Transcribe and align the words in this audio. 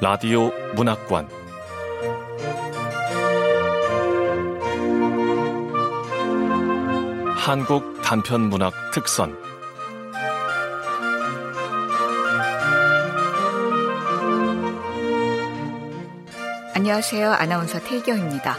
라디오 0.00 0.52
문학관 0.76 1.28
한국 7.36 8.00
단편 8.02 8.42
문학 8.42 8.72
특선 8.94 9.36
안녕하세요. 16.76 17.32
아나운서 17.32 17.80
태경입니다. 17.80 18.56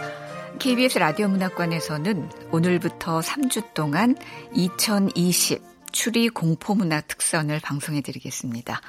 KBS 0.59 0.97
라디오 0.97 1.29
문학관에서는 1.29 2.29
오늘부터 2.51 3.21
3주 3.21 3.73
동안 3.73 4.17
2020 4.53 5.63
추리 5.93 6.27
공포 6.27 6.75
문학 6.75 7.07
특선을 7.07 7.61
방송해 7.61 8.01
드리겠습니다. 8.01 8.81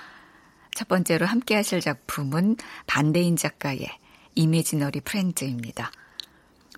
첫 0.80 0.88
번째로 0.88 1.26
함께 1.26 1.56
하실 1.56 1.82
작품은 1.82 2.56
반대인 2.86 3.36
작가의 3.36 3.86
imaginary 4.34 5.02
friends입니다. 5.02 5.92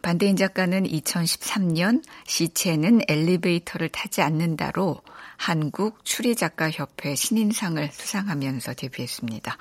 반대인 0.02 0.34
작가는 0.34 0.82
2013년 0.82 2.02
시체는 2.26 3.02
엘리베이터를 3.06 3.90
타지 3.90 4.20
않는다로 4.22 5.00
한국 5.36 6.04
추리작가협회 6.04 7.14
신인상을 7.14 7.90
수상하면서 7.92 8.74
데뷔했습니다. 8.74 9.56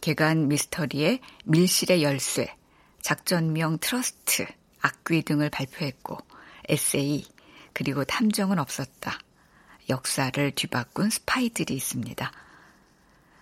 계간 0.00 0.48
미스터리의 0.48 1.20
밀실의 1.44 2.02
열쇠, 2.02 2.56
작전명 3.02 3.76
트러스트, 3.78 4.46
악귀 4.80 5.24
등을 5.24 5.50
발표했고 5.50 6.16
에세이, 6.66 7.26
그리고 7.74 8.04
탐정은 8.04 8.58
없었다. 8.58 9.18
역사를 9.90 10.50
뒤바꾼 10.50 11.10
스파이들이 11.10 11.74
있습니다. 11.74 12.32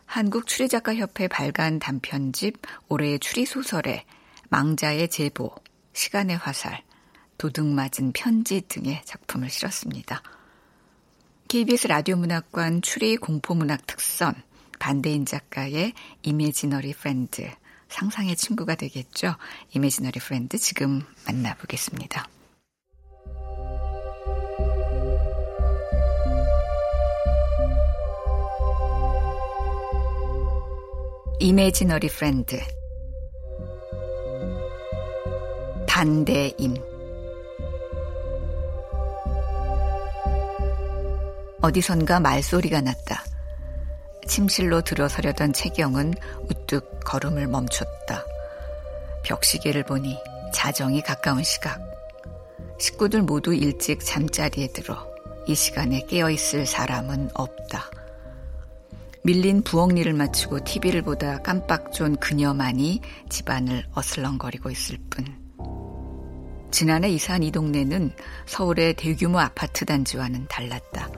한국추리작가협회 0.07 1.29
발간 1.29 1.79
단편집 1.79 2.59
올해의 2.89 3.19
추리소설에 3.19 4.05
망자의 4.49 5.09
제보, 5.09 5.55
시간의 5.93 6.37
화살, 6.37 6.83
도둑 7.39 7.67
맞은 7.67 8.13
편지 8.13 8.63
등의 8.67 9.03
작품을 9.05 9.51
실었습니다. 9.51 10.23
KBS 11.49 11.89
라디오 11.89 12.17
문학관 12.17 12.83
추리 12.83 13.17
공포문학 13.17 13.87
특선 13.87 14.35
반대인 14.79 15.25
작가의 15.27 15.93
imaginary 16.23 16.93
friend 16.93 17.49
상상의 17.89 18.37
친구가 18.37 18.75
되겠죠. 18.75 19.37
imaginary 19.73 20.19
friend 20.21 20.59
지금 20.59 21.03
만나보겠습니다. 21.27 22.36
imaginary 31.39 32.09
friend 32.09 32.59
반대인 35.87 36.77
어디선가 41.61 42.21
말소리가 42.21 42.81
났다. 42.81 43.23
침실로 44.27 44.81
들어서려던 44.81 45.53
채경은 45.53 46.15
우뚝 46.49 47.01
걸음을 47.05 47.49
멈췄다. 47.49 48.25
벽시계를 49.25 49.85
보니 49.85 50.19
자정이 50.55 51.03
가까운 51.03 51.43
시각. 51.43 51.81
식구들 52.79 53.23
모두 53.23 53.53
일찍 53.55 54.05
잠자리에 54.05 54.69
들어 54.69 55.07
이 55.47 55.55
시간에 55.55 56.01
깨어있을 56.07 56.65
사람은 56.65 57.31
없다. 57.35 57.91
밀린 59.27 59.63
부엌 59.63 59.99
일을 59.99 60.13
마치고 60.13 60.63
TV를 60.63 61.03
보다 61.03 61.43
깜빡 61.43 61.91
존 61.91 62.15
그녀만이 62.15 63.01
집안을 63.29 63.85
어슬렁거리고 63.93 64.71
있을 64.71 64.99
뿐. 65.11 65.27
지난해 66.71 67.11
이사한 67.11 67.43
이 67.43 67.51
동네는 67.51 68.13
서울의 68.47 68.95
대규모 68.95 69.41
아파트 69.41 69.85
단지와는 69.85 70.47
달랐다. 70.49 71.11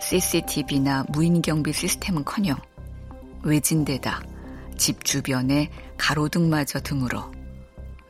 CCTV나 0.00 1.06
무인경비 1.08 1.72
시스템은 1.72 2.24
커녕 2.24 2.56
외진데다 3.42 4.22
집 4.76 5.04
주변에 5.04 5.72
가로등마저 5.96 6.78
드물어 6.78 7.24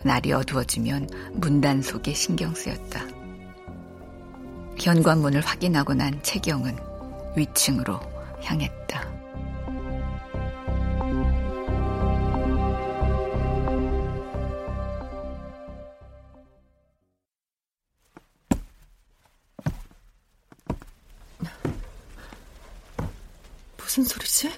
날이 0.02 0.30
어두워지면 0.34 1.08
문단속에 1.32 2.12
신경 2.12 2.54
쓰였다. 2.54 3.00
현관문을 4.78 5.40
확인하고 5.40 5.94
난 5.94 6.22
채경은 6.22 6.76
위층으로 7.34 7.98
향했다. 8.42 9.08
무슨 23.76 24.04
소리지? 24.04 24.52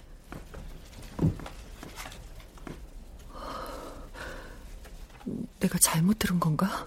내가 5.61 5.79
잘못 5.79 6.19
들은 6.19 6.41
건가? 6.41 6.87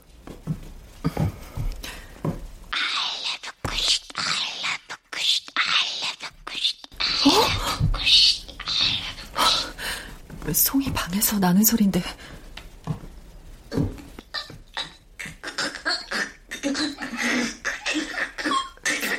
왜 10.46 10.54
송이 10.54 10.92
방에서 10.94 11.40
나는 11.40 11.64
소린데 11.64 12.02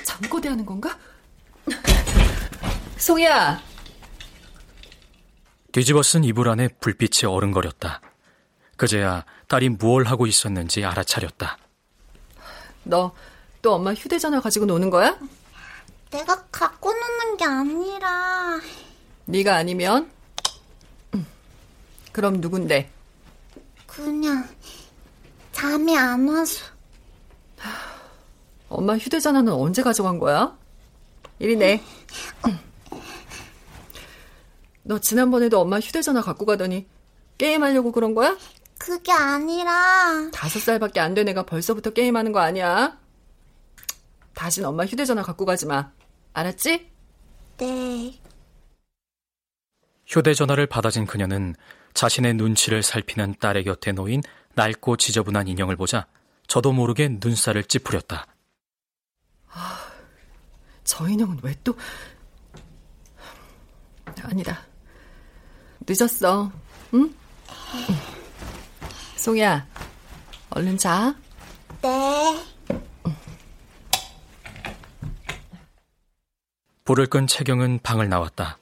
잠꼬대하는 0.05 0.65
건가? 0.67 0.97
송이야. 2.99 3.61
뒤집어 5.73 6.03
쓴 6.03 6.25
이불 6.25 6.49
안에 6.49 6.69
불빛이 6.81 7.29
어른거렸다. 7.29 8.01
그제야 8.77 9.25
딸이 9.49 9.71
무얼 9.71 10.05
하고 10.05 10.27
있었는지 10.27 10.85
알아차렸다. 10.85 11.59
너 12.85 13.15
또 13.65 13.73
엄마 13.77 13.95
휴대전화 13.95 14.41
가지고 14.41 14.67
노는 14.67 14.91
거야? 14.91 15.17
내가 16.15 16.45
갖고 16.53 16.93
노는 16.93 17.37
게 17.37 17.45
아니라. 17.45 18.61
네가 19.25 19.57
아니면? 19.57 20.09
그럼 22.13 22.41
누군데? 22.41 22.89
그냥 23.85 24.49
잠이 25.51 25.97
안 25.99 26.29
와서. 26.29 26.65
엄마 28.69 28.97
휴대전화는 28.97 29.53
언제 29.53 29.83
가져간 29.83 30.21
거야? 30.21 30.57
이리 31.41 31.57
내. 31.57 31.83
너 34.85 35.01
지난번에도 35.01 35.61
엄마 35.61 35.81
휴대전화 35.81 36.23
갖고 36.23 36.47
가더니 36.47 36.87
게임하려고 37.39 37.91
그런 37.91 38.15
거야? 38.15 38.37
그게 38.79 39.11
아니라 39.11 40.29
다섯 40.33 40.61
살밖에 40.61 41.01
안 41.01 41.15
된 41.15 41.27
애가 41.29 41.45
벌써부터 41.47 41.91
게임하는 41.91 42.31
거 42.31 42.39
아니야? 42.39 42.99
다신 44.35 44.65
엄마 44.65 44.85
휴대전화 44.85 45.23
갖고 45.23 45.45
가지 45.45 45.67
마. 45.67 45.91
알았지? 46.35 46.91
네. 47.59 48.21
휴대전화를 50.07 50.67
받아진 50.67 51.07
그녀는 51.07 51.55
자신의 51.95 52.35
눈치를 52.35 52.83
살피는 52.83 53.37
딸의 53.41 53.65
곁에 53.65 53.93
놓인 53.93 54.21
낡고 54.55 54.97
지저분한 54.97 55.49
인형을 55.49 55.77
보자 55.77 56.07
저도 56.47 56.73
모르게 56.73 57.09
눈살을 57.09 57.65
찌푸렸다. 57.65 58.27
아, 59.49 59.93
저 60.83 61.09
인형은 61.09 61.39
왜 61.43 61.55
또... 61.65 61.77
아니다. 64.23 64.61
늦었어. 65.87 66.51
응? 66.95 67.15
송이야, 69.17 69.67
얼른 70.51 70.79
자. 70.79 71.15
네. 71.83 72.54
불을 76.85 77.07
끈 77.07 77.27
채경은 77.27 77.81
방을 77.83 78.11
나왔다. 78.11 78.59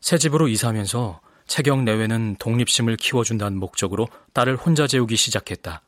새 0.00 0.18
집으로 0.18 0.48
이사하면서 0.48 1.20
채경 1.46 1.84
내외는 1.84 2.36
독립심을 2.38 2.96
키워준다는 2.96 3.58
목적으로 3.58 4.08
딸을 4.32 4.56
혼자 4.56 4.86
재우기 4.86 5.16
시작했다. 5.16 5.80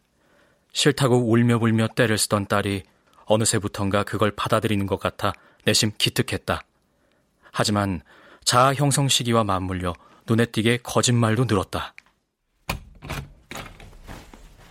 싫다고 0.72 1.30
울며 1.30 1.58
불며 1.58 1.88
때를 1.88 2.18
쓰던 2.18 2.46
딸이 2.46 2.84
어느새부턴가 3.26 4.04
그걸 4.04 4.30
받아들이는 4.30 4.86
것 4.86 4.98
같아 5.00 5.32
내심 5.64 5.90
기특했다. 5.98 6.62
하지만 7.50 8.00
자아 8.44 8.74
형성 8.74 9.08
시기와 9.08 9.42
맞물려 9.42 9.94
눈에 10.28 10.46
띄게 10.46 10.78
거짓말도 10.84 11.44
늘었다. 11.46 11.94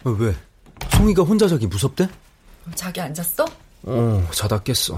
어, 0.06 0.10
왜? 0.12 0.34
송이가 0.92 1.24
혼자 1.24 1.46
자기 1.50 1.68
무섭대? 1.68 2.10
자기 2.74 3.02
앉았어? 3.02 3.46
어, 3.84 4.28
자다 4.32 4.64
깼어. 4.64 4.98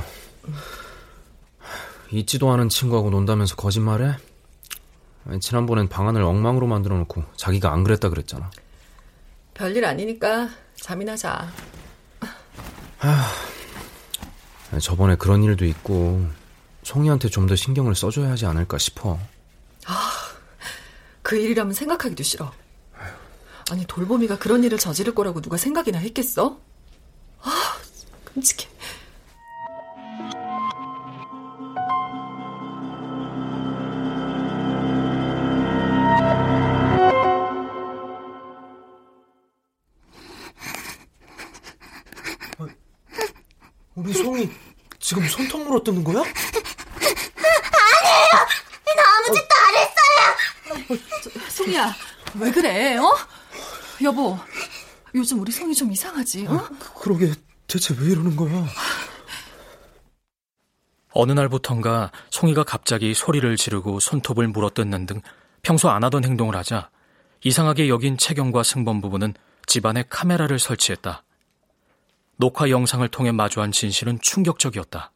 잊지도 2.11 2.51
않은 2.51 2.69
친구하고 2.69 3.09
논다면서 3.09 3.55
거짓말해? 3.55 4.15
지난번엔 5.39 5.87
방안을 5.87 6.21
엉망으로 6.23 6.67
만들어 6.67 6.97
놓고 6.97 7.23
자기가 7.35 7.71
안 7.71 7.83
그랬다 7.83 8.09
그랬잖아. 8.09 8.49
별일 9.53 9.85
아니니까 9.85 10.49
잠이나 10.75 11.15
자. 11.15 11.51
저번에 14.79 15.15
그런 15.15 15.43
일도 15.43 15.65
있고 15.65 16.25
송이한테 16.83 17.29
좀 17.29 17.47
더 17.47 17.55
신경을 17.55 17.95
써줘야 17.95 18.31
하지 18.31 18.45
않을까 18.45 18.77
싶어. 18.77 19.19
그 21.21 21.35
일이라면 21.37 21.73
생각하기도 21.73 22.23
싫어. 22.23 22.51
아니 23.69 23.85
돌봄이가 23.85 24.37
그런 24.39 24.63
일을 24.63 24.77
저지를 24.77 25.13
거라고 25.15 25.39
누가 25.39 25.55
생각이나 25.57 25.97
했겠어? 25.99 26.59
아, 27.41 27.77
끔찍해. 28.25 28.67
지금 45.11 45.27
손톱 45.27 45.63
물어 45.63 45.83
뜯는 45.83 46.05
거야? 46.05 46.23
나 46.23 46.23
아무 49.17 49.35
짓도 49.35 49.55
안 49.67 49.75
했어요. 49.75 50.97
송이야, 51.49 51.93
왜 52.35 52.49
그래? 52.49 52.95
어? 52.95 53.13
여보, 54.03 54.39
요즘 55.13 55.41
우리 55.41 55.51
송이 55.51 55.75
좀 55.75 55.91
이상하지? 55.91 56.47
어? 56.47 56.65
그러게 57.01 57.33
대체 57.67 57.93
왜 57.99 58.11
이러는 58.11 58.37
거야? 58.37 58.65
어느 61.11 61.33
날부턴가 61.33 62.13
송이가 62.29 62.63
갑자기 62.63 63.13
소리를 63.13 63.57
지르고 63.57 63.99
손톱을 63.99 64.47
물어뜯는 64.47 65.07
등 65.07 65.21
평소 65.61 65.89
안 65.89 66.05
하던 66.05 66.23
행동을 66.23 66.55
하자 66.55 66.89
이상하게 67.43 67.89
여긴 67.89 68.17
채경과 68.17 68.63
승범 68.63 69.01
부부는 69.01 69.33
집안에 69.65 70.05
카메라를 70.09 70.57
설치했다. 70.57 71.25
녹화 72.41 72.71
영상을 72.71 73.07
통해 73.09 73.31
마주한 73.31 73.71
진실은 73.71 74.17
충격적이었다. 74.19 75.11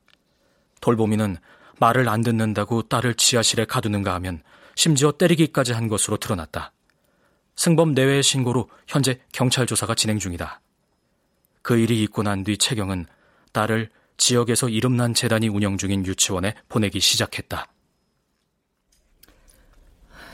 돌보미는 0.80 1.38
말을 1.80 2.08
안 2.08 2.22
듣는다고 2.22 2.84
딸을 2.84 3.16
지하실에 3.16 3.66
가두는가 3.66 4.14
하면 4.14 4.44
심지어 4.76 5.12
때리기까지 5.12 5.74
한 5.74 5.88
것으로 5.88 6.18
드러났다. 6.18 6.72
승범 7.56 7.94
내외의 7.96 8.22
신고로 8.22 8.70
현재 8.88 9.20
경찰 9.34 9.66
조사가 9.66 9.96
진행 9.96 10.20
중이다. 10.20 10.62
그 11.64 11.78
일이 11.80 12.04
있고 12.04 12.22
난 12.22 12.44
뒤 12.44 12.60
채경은 12.60 13.08
딸을 13.54 13.90
지역에서 14.18 14.70
이름난 14.70 15.16
재단이 15.16 15.48
운영 15.48 15.80
중인 15.80 16.06
유치원에 16.06 16.54
보내기 16.70 17.00
시작했다. 17.00 17.66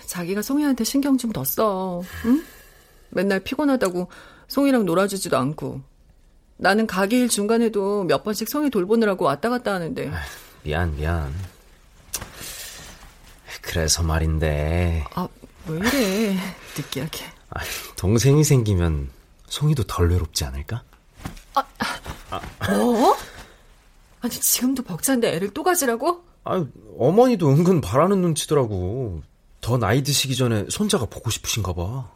자기가 0.08 0.42
송이한테 0.42 0.84
신경 0.84 1.18
좀 1.18 1.32
더 1.32 1.46
써. 1.46 2.02
응? 2.26 2.44
맨날 3.12 3.40
피곤하다고 3.40 4.10
송이랑 4.50 4.86
놀아주지도 4.86 5.38
않고. 5.38 5.90
나는 6.62 6.86
가게 6.86 7.18
일 7.18 7.28
중간에도 7.28 8.04
몇 8.04 8.24
번씩 8.24 8.48
송이 8.48 8.70
돌보느라고 8.70 9.26
왔다 9.26 9.50
갔다 9.50 9.74
하는데. 9.74 10.12
미안 10.62 10.96
미안. 10.96 11.34
그래서 13.64 14.04
말인데 14.04 15.04
아, 15.16 15.28
왜 15.66 15.78
이래. 15.80 16.38
느끼하게. 16.78 17.26
아니, 17.50 17.68
동생이 17.96 18.44
생기면 18.44 19.10
송이도 19.48 19.86
덜 19.86 20.12
외롭지 20.12 20.46
않을까? 20.46 20.84
뭐? 22.70 23.18
아니, 24.22 24.32
지금도 24.32 24.84
벅찬데 24.84 25.34
애를 25.34 25.50
또 25.56 25.64
가지라고? 25.64 26.24
아 26.44 26.64
어머니도 27.00 27.50
은근 27.50 27.82
바라는 27.82 28.22
눈치더라고. 28.22 29.24
더 29.62 29.80
나이 29.80 30.04
드시기 30.04 30.36
전에 30.36 30.68
손자가 30.70 31.08
보고 31.08 31.32
싶으신가 31.32 31.74
봐. 31.74 32.12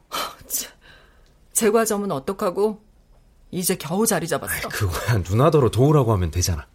제 1.52 1.72
과점은 1.72 2.12
어떡하고? 2.12 2.86
이제 3.52 3.76
겨우 3.76 4.06
자리 4.06 4.28
잡았어. 4.28 4.70
그거야 4.70 5.18
누나더러 5.30 5.70
도우라고 5.70 6.12
하면 6.14 6.32
되잖아. 6.32 6.66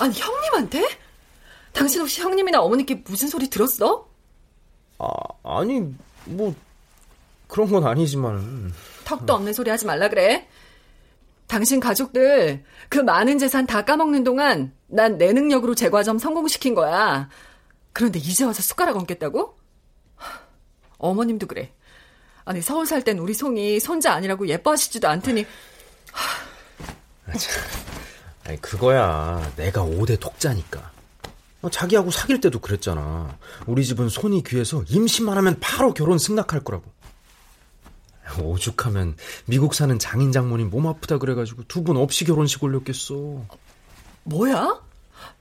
아니, 0.00 0.12
형님한테? 0.18 0.86
당신 1.72 2.00
혹시 2.00 2.20
형님이나 2.20 2.60
어머니께 2.60 3.02
무슨 3.06 3.28
소리 3.28 3.48
들었어? 3.48 4.08
아 4.98 5.08
아니 5.42 5.82
뭐 6.24 6.54
그런 7.48 7.70
건 7.70 7.86
아니지만 7.86 8.72
턱도 9.04 9.32
없는 9.34 9.52
소리 9.52 9.70
하지 9.70 9.86
말라 9.86 10.08
그래. 10.08 10.48
당신 11.46 11.78
가족들 11.80 12.64
그 12.88 12.98
많은 12.98 13.38
재산 13.38 13.66
다 13.66 13.82
까먹는 13.84 14.24
동안 14.24 14.72
난 14.86 15.18
내 15.18 15.32
능력으로 15.32 15.74
제과점 15.74 16.18
성공시킨 16.18 16.74
거야. 16.74 17.28
그런데 17.92 18.18
이제 18.18 18.44
와서 18.44 18.62
숟가락 18.62 18.96
얹겠다고? 18.96 19.56
하, 20.16 20.40
어머님도 20.98 21.46
그래. 21.46 21.72
아니 22.44 22.60
서울 22.60 22.86
살 22.86 23.02
땐 23.02 23.18
우리 23.18 23.32
송이 23.34 23.80
손자 23.80 24.12
아니라고 24.14 24.46
예뻐하시지도 24.48 25.08
않더니 25.08 25.46
아니 28.46 28.60
그거야 28.60 29.52
내가 29.56 29.82
5대 29.82 30.20
독자니까. 30.20 30.92
어, 31.62 31.70
자기하고 31.70 32.10
사귈 32.10 32.40
때도 32.42 32.58
그랬잖아. 32.60 33.38
우리 33.66 33.84
집은 33.86 34.10
손이 34.10 34.42
귀해서 34.44 34.84
임신만 34.86 35.36
하면 35.38 35.56
바로 35.60 35.94
결혼 35.94 36.18
승낙할 36.18 36.60
거라고. 36.62 36.84
오죽하면 38.42 39.16
미국 39.46 39.74
사는 39.74 39.98
장인 39.98 40.32
장모님 40.32 40.68
몸 40.70 40.86
아프다 40.86 41.18
그래가지고 41.18 41.64
두 41.64 41.82
분 41.84 41.96
없이 41.96 42.24
결혼식 42.26 42.62
올렸겠어. 42.62 43.44
뭐야? 44.24 44.80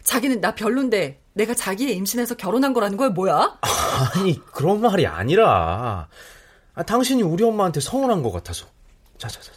자기는 0.03 0.39
나 0.41 0.55
별론데 0.55 1.21
내가 1.33 1.53
자기의 1.53 1.95
임신해서 1.97 2.35
결혼한 2.35 2.73
거라는 2.73 2.97
거야 2.97 3.09
뭐야? 3.09 3.57
아니 4.15 4.39
그런 4.51 4.79
말이 4.81 5.05
아니라 5.07 6.07
아, 6.75 6.83
당신이 6.83 7.21
우리 7.23 7.43
엄마한테 7.43 7.79
서운한 7.79 8.23
것 8.23 8.31
같아서. 8.31 8.67
자자자. 9.17 9.51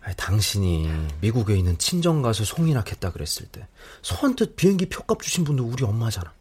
아니, 0.00 0.14
당신이 0.16 0.88
미국에 1.20 1.56
있는 1.56 1.78
친정 1.78 2.22
가서 2.22 2.44
송이낙 2.44 2.90
했다 2.90 3.12
그랬을 3.12 3.46
때 3.50 3.66
선뜻 4.02 4.56
비행기 4.56 4.88
표값 4.88 5.20
주신 5.22 5.44
분도 5.44 5.64
우리 5.64 5.84
엄마잖아. 5.84 6.32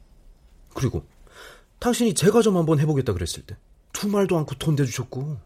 그리고 0.74 1.06
당신이 1.80 2.14
제과점 2.14 2.58
한번 2.58 2.80
해보겠다 2.80 3.14
그랬을 3.14 3.44
때 3.46 3.56
두 3.96 4.10
말도 4.10 4.38
않고 4.38 4.56
돈 4.56 4.76
대주셨고. 4.76 5.38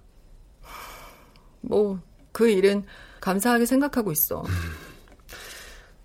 뭐 1.62 2.00
그 2.32 2.50
일은 2.50 2.86
감사하게 3.22 3.66
생각하고 3.66 4.12
있어. 4.12 4.44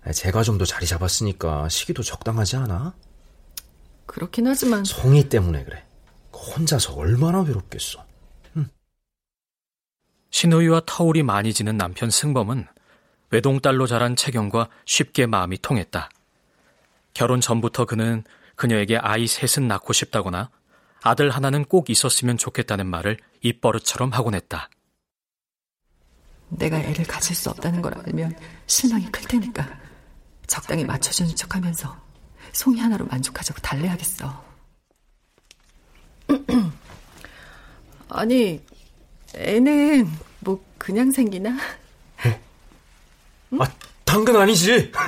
아니, 0.03 0.13
제과점도 0.13 0.65
자리 0.65 0.85
잡았으니까 0.85 1.69
시기도 1.69 2.03
적당하지 2.03 2.57
않아? 2.57 2.93
그렇긴 4.05 4.47
하지만 4.47 4.83
송이 4.83 5.29
때문에 5.29 5.63
그래. 5.63 5.83
혼자서 6.35 6.93
얼마나 6.95 7.41
외롭겠어. 7.41 8.05
신우이와 10.31 10.81
터울이 10.85 11.23
많이 11.23 11.53
지는 11.53 11.77
남편 11.77 12.09
승범은 12.09 12.67
외동딸로 13.29 13.87
자란 13.87 14.17
채경과 14.17 14.67
쉽게 14.85 15.27
마음이 15.27 15.59
통했다. 15.61 16.09
결혼 17.13 17.39
전부터 17.39 17.85
그는 17.85 18.23
그녀에게 18.57 18.97
아이 18.97 19.27
셋은 19.27 19.67
낳고 19.67 19.93
싶다거나 19.93 20.49
아들 21.01 21.29
하나는 21.29 21.63
꼭 21.63 21.89
있었으면 21.89 22.37
좋겠다는 22.37 22.85
말을 22.85 23.17
입버릇처럼 23.41 24.11
하곤 24.11 24.35
했다. 24.35 24.69
내가 26.49 26.79
애를 26.79 27.05
가질 27.05 27.35
수 27.35 27.49
없다는 27.49 27.81
걸 27.81 27.93
알면 27.97 28.37
실망이 28.67 29.09
클 29.11 29.23
테니까 29.23 29.67
적당히 30.47 30.83
맞춰주는 30.83 31.33
척하면서 31.33 31.97
송이 32.51 32.79
하나로 32.79 33.05
만족하자고 33.05 33.61
달래야겠어. 33.61 34.44
아니 38.09 38.61
애는 39.35 40.09
뭐 40.39 40.63
그냥 40.77 41.11
생기나? 41.11 41.57
아, 43.59 43.67
당근 44.03 44.35
아니지. 44.35 44.91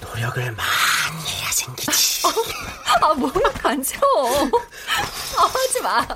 노력을 0.00 0.42
많이 0.52 1.26
해야 1.28 1.50
생기지. 1.52 2.26
아 3.00 3.14
뭐야 3.14 3.50
간지러워. 3.52 4.50
아 5.38 5.42
하지 5.42 5.80
마. 5.82 6.06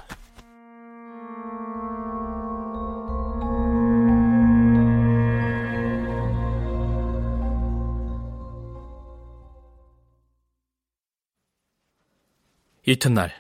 이튿날 12.93 13.31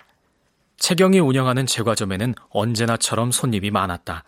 채경이 0.76 1.20
운영하는 1.20 1.64
제과점에는 1.64 2.34
언제나처럼 2.50 3.32
손님이 3.32 3.70
많았다. 3.70 4.24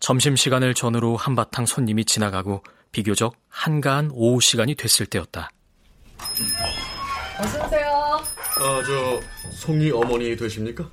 점심시간을 0.00 0.74
전후로 0.74 1.16
한바탕 1.16 1.66
손님이 1.66 2.04
지나가고 2.04 2.64
비교적 2.90 3.36
한가한 3.48 4.10
오후 4.12 4.40
시간이 4.40 4.74
됐을 4.74 5.06
때였다. 5.06 5.50
어서 7.38 7.64
오세요. 7.64 7.88
아, 8.58 8.82
저 8.84 9.20
송이 9.52 9.92
어머니 9.92 10.36
되십니까? 10.36 10.90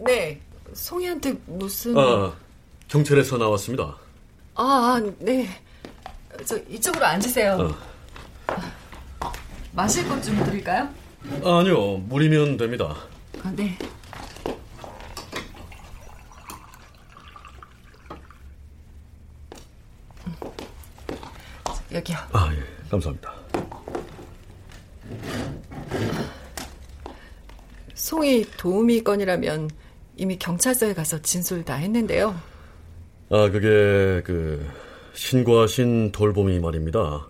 네. 0.00 0.38
송이한테 0.74 1.32
무슨 1.46 1.96
아, 1.96 2.34
경찰에서 2.88 3.38
나왔습니다. 3.38 3.96
아, 4.56 4.62
아, 4.62 5.02
네. 5.20 5.48
저 6.44 6.58
이쪽으로 6.68 7.02
앉으세요. 7.06 7.74
어. 8.46 8.58
마실 9.72 10.06
것 10.06 10.20
좀 10.22 10.44
드릴까요? 10.44 10.86
아니요, 11.44 11.98
물이면 12.08 12.56
됩니다. 12.56 12.94
아, 13.42 13.52
네. 13.56 13.76
여기요. 21.92 22.16
아, 22.32 22.50
예, 22.54 22.88
감사합니다. 22.90 23.32
송이 27.94 28.44
도우미 28.56 29.04
건이라면 29.04 29.70
이미 30.16 30.38
경찰서에 30.38 30.94
가서 30.94 31.20
진술 31.20 31.64
다 31.64 31.74
했는데요. 31.74 32.34
아, 33.30 33.48
그게 33.50 34.22
그 34.24 34.66
신고하신 35.14 36.12
돌봄이 36.12 36.58
말입니다. 36.60 37.28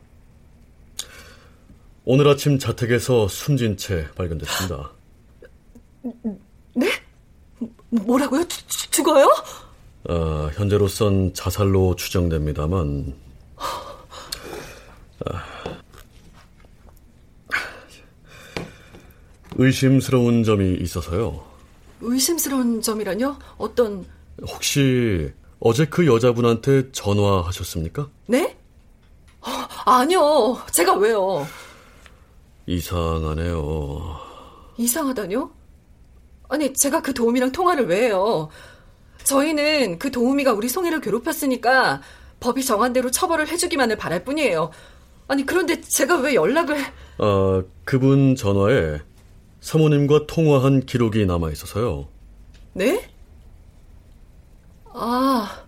오늘 2.04 2.26
아침 2.28 2.58
자택에서 2.58 3.28
숨진 3.28 3.76
채 3.76 4.08
발견됐습니다. 4.16 4.90
네? 6.74 6.88
뭐라고요? 7.90 8.46
죽, 8.48 8.90
죽어요? 8.90 9.28
아, 10.08 10.50
현재로선 10.54 11.32
자살로 11.32 11.94
추정됩니다만 11.94 13.14
아, 15.26 15.44
의심스러운 19.54 20.42
점이 20.42 20.74
있어서요. 20.80 21.44
의심스러운 22.00 22.82
점이라뇨? 22.82 23.36
어떤 23.58 24.04
혹시 24.42 25.32
어제 25.60 25.84
그 25.86 26.04
여자분한테 26.04 26.90
전화하셨습니까? 26.90 28.08
네? 28.26 28.56
어, 29.40 29.48
아니요. 29.84 30.60
제가 30.72 30.94
왜요? 30.94 31.46
이상하네요. 32.66 34.18
이상하다뇨? 34.76 35.50
아니, 36.48 36.72
제가 36.72 37.02
그 37.02 37.14
도우미랑 37.14 37.52
통화를 37.52 37.86
왜 37.86 38.06
해요? 38.06 38.48
저희는 39.24 39.98
그 39.98 40.10
도우미가 40.10 40.52
우리 40.52 40.68
송이를 40.68 41.00
괴롭혔으니까 41.00 42.02
법이 42.40 42.64
정한 42.64 42.92
대로 42.92 43.10
처벌을 43.10 43.48
해주기만을 43.48 43.96
바랄 43.96 44.24
뿐이에요. 44.24 44.70
아니, 45.28 45.46
그런데 45.46 45.80
제가 45.80 46.18
왜 46.20 46.34
연락을. 46.34 46.76
아, 47.18 47.62
그분 47.84 48.34
전화에 48.36 49.00
사모님과 49.60 50.26
통화한 50.26 50.84
기록이 50.84 51.24
남아 51.24 51.50
있어서요. 51.50 52.08
네? 52.74 53.08
아, 54.92 55.64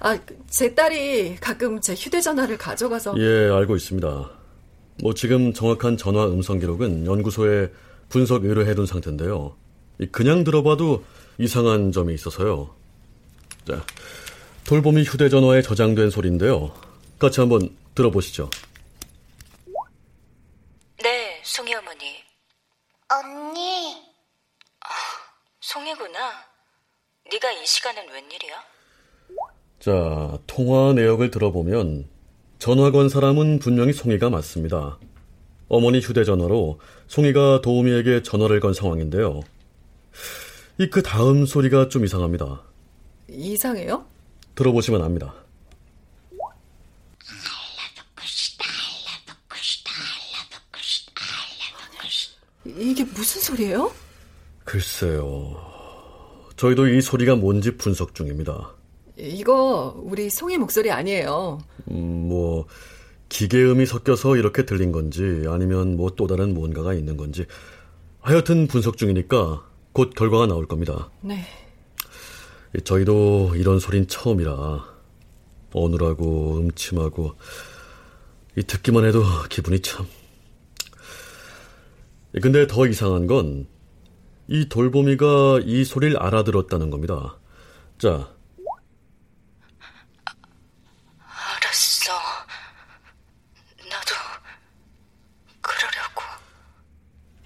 아, 0.00 0.18
제 0.48 0.74
딸이 0.74 1.36
가끔 1.40 1.80
제 1.80 1.94
휴대전화를 1.94 2.58
가져가서. 2.58 3.14
예, 3.18 3.50
알고 3.50 3.76
있습니다. 3.76 4.41
뭐 5.00 5.14
지금 5.14 5.52
정확한 5.52 5.96
전화 5.96 6.26
음성 6.26 6.58
기록은 6.58 7.06
연구소에 7.06 7.72
분석 8.08 8.44
의뢰해둔 8.44 8.86
상태인데요. 8.86 9.56
그냥 10.10 10.44
들어봐도 10.44 11.04
이상한 11.38 11.92
점이 11.92 12.14
있어서요. 12.14 12.74
자, 13.66 13.84
돌봄이 14.64 15.02
휴대전화에 15.04 15.62
저장된 15.62 16.10
소리인데요. 16.10 16.72
같이 17.18 17.40
한번 17.40 17.74
들어보시죠. 17.94 18.50
네, 21.02 21.40
송이 21.44 21.74
어머니. 21.74 22.22
언니, 23.08 23.96
송이구나. 25.60 26.18
네가 27.30 27.52
이 27.52 27.66
시간엔 27.66 28.08
웬일이야? 28.08 28.64
자, 29.80 30.38
통화 30.46 30.92
내역을 30.92 31.30
들어보면 31.30 32.08
전화 32.62 32.92
건 32.92 33.08
사람은 33.08 33.58
분명히 33.58 33.92
송이가 33.92 34.30
맞습니다. 34.30 34.96
어머니 35.66 35.98
휴대전화로 35.98 36.78
송이가 37.08 37.60
도우미에게 37.60 38.22
전화를 38.22 38.60
건 38.60 38.72
상황인데요. 38.72 39.40
이 40.78 40.86
그 40.88 41.02
다음 41.02 41.44
소리가 41.44 41.88
좀 41.88 42.04
이상합니다. 42.04 42.62
이상해요? 43.28 44.06
들어보시면 44.54 45.02
압니다. 45.02 45.34
이게 52.64 53.02
무슨 53.02 53.40
소리예요? 53.40 53.92
글쎄요. 54.64 55.56
저희도 56.56 56.86
이 56.86 57.00
소리가 57.00 57.34
뭔지 57.34 57.76
분석 57.76 58.14
중입니다. 58.14 58.72
이거 59.16 59.94
우리 60.04 60.30
송이 60.30 60.58
목소리 60.58 60.90
아니에요. 60.90 61.58
음, 61.90 62.28
뭐 62.28 62.66
기계음이 63.28 63.86
섞여서 63.86 64.36
이렇게 64.36 64.64
들린 64.64 64.92
건지 64.92 65.44
아니면 65.48 65.96
뭐 65.96 66.10
또 66.16 66.26
다른 66.26 66.54
뭔가가 66.54 66.94
있는 66.94 67.16
건지 67.16 67.46
하여튼 68.20 68.66
분석 68.66 68.96
중이니까 68.96 69.64
곧 69.92 70.10
결과가 70.14 70.46
나올 70.46 70.66
겁니다. 70.66 71.10
네. 71.20 71.44
저희도 72.84 73.54
이런 73.56 73.78
소린 73.78 74.06
처음이라 74.06 74.84
어눌하고 75.72 76.56
음침하고 76.58 77.34
이 78.56 78.62
듣기만 78.62 79.04
해도 79.04 79.22
기분이 79.50 79.80
참. 79.80 80.06
근데 82.40 82.66
더 82.66 82.86
이상한 82.86 83.26
건 83.26 83.66
이 84.48 84.68
돌보미가 84.68 85.60
이 85.64 85.84
소리를 85.84 86.20
알아들었다는 86.20 86.90
겁니다. 86.90 87.38
자, 87.96 88.28
알았어. 91.18 92.12
나도 93.88 94.14
그러려고. 95.62 96.22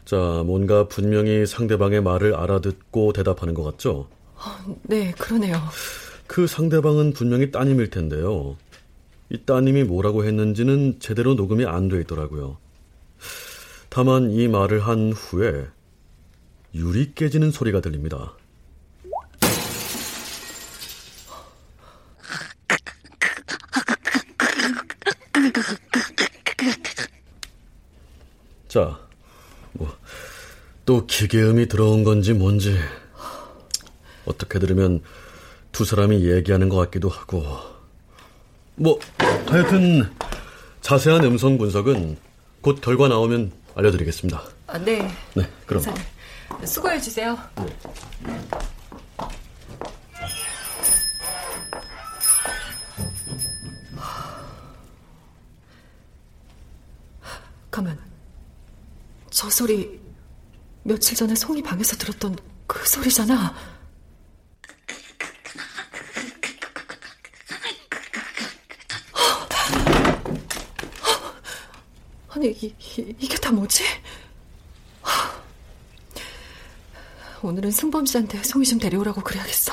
자, 0.06 0.42
뭔가 0.46 0.86
분명히 0.86 1.46
상대방의 1.46 2.00
말을 2.00 2.34
알아듣고 2.36 3.12
대답하는 3.12 3.54
것 3.54 3.64
같죠? 3.64 4.08
네, 4.82 5.10
그러네요. 5.12 5.56
그 6.28 6.46
상대방은 6.46 7.12
분명히 7.12 7.50
따님일 7.50 7.90
텐데요. 7.90 8.56
이 9.30 9.38
따님이 9.44 9.82
뭐라고 9.82 10.24
했는지는 10.24 11.00
제대로 11.00 11.34
녹음이 11.34 11.64
안 11.66 11.88
돼 11.88 12.00
있더라고요. 12.02 12.56
다만 13.88 14.30
이 14.30 14.46
말을 14.46 14.80
한 14.86 15.12
후에 15.12 15.66
유리 16.74 17.12
깨지는 17.14 17.50
소리가 17.50 17.80
들립니다. 17.80 18.34
자, 28.68 28.80
뭐, 28.80 29.05
또 30.86 31.04
기계음이 31.04 31.66
들어온 31.66 32.04
건지 32.04 32.32
뭔지, 32.32 32.78
어떻게 34.24 34.60
들으면 34.60 35.02
두 35.72 35.84
사람이 35.84 36.30
얘기하는 36.30 36.68
것 36.68 36.76
같기도 36.76 37.08
하고, 37.08 37.44
뭐, 38.76 38.98
하여튼, 39.46 40.08
자세한 40.82 41.24
음성 41.24 41.58
분석은 41.58 42.16
곧 42.60 42.80
결과 42.80 43.08
나오면 43.08 43.50
알려드리겠습니다. 43.74 44.42
아, 44.68 44.78
네. 44.78 45.10
네, 45.34 45.50
그럼. 45.66 45.82
수고해 46.64 47.00
주세요. 47.00 47.36
가만. 57.72 57.98
저 59.30 59.50
소리 59.50 60.05
며칠 60.86 61.16
전에 61.16 61.34
송이 61.34 61.62
방에서 61.62 61.96
들었던 61.96 62.36
그 62.66 62.86
소리잖아. 62.86 63.54
아니 72.30 72.48
이, 72.50 72.66
이, 72.78 73.14
이 73.20 73.28
게 73.28 73.38
다 73.38 73.50
뭐지? 73.52 73.84
오늘은 77.42 77.70
승범 77.70 78.06
씨한테 78.06 78.42
송이 78.42 78.64
좀 78.66 78.78
데려오라고 78.78 79.20
그래야겠어. 79.22 79.72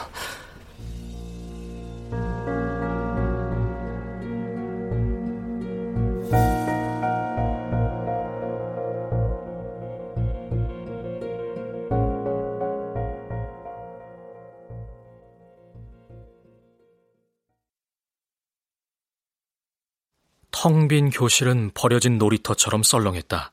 텅 20.63 20.87
빈 20.87 21.09
교실은 21.09 21.71
버려진 21.73 22.17
놀이터처럼 22.17 22.83
썰렁했다. 22.83 23.51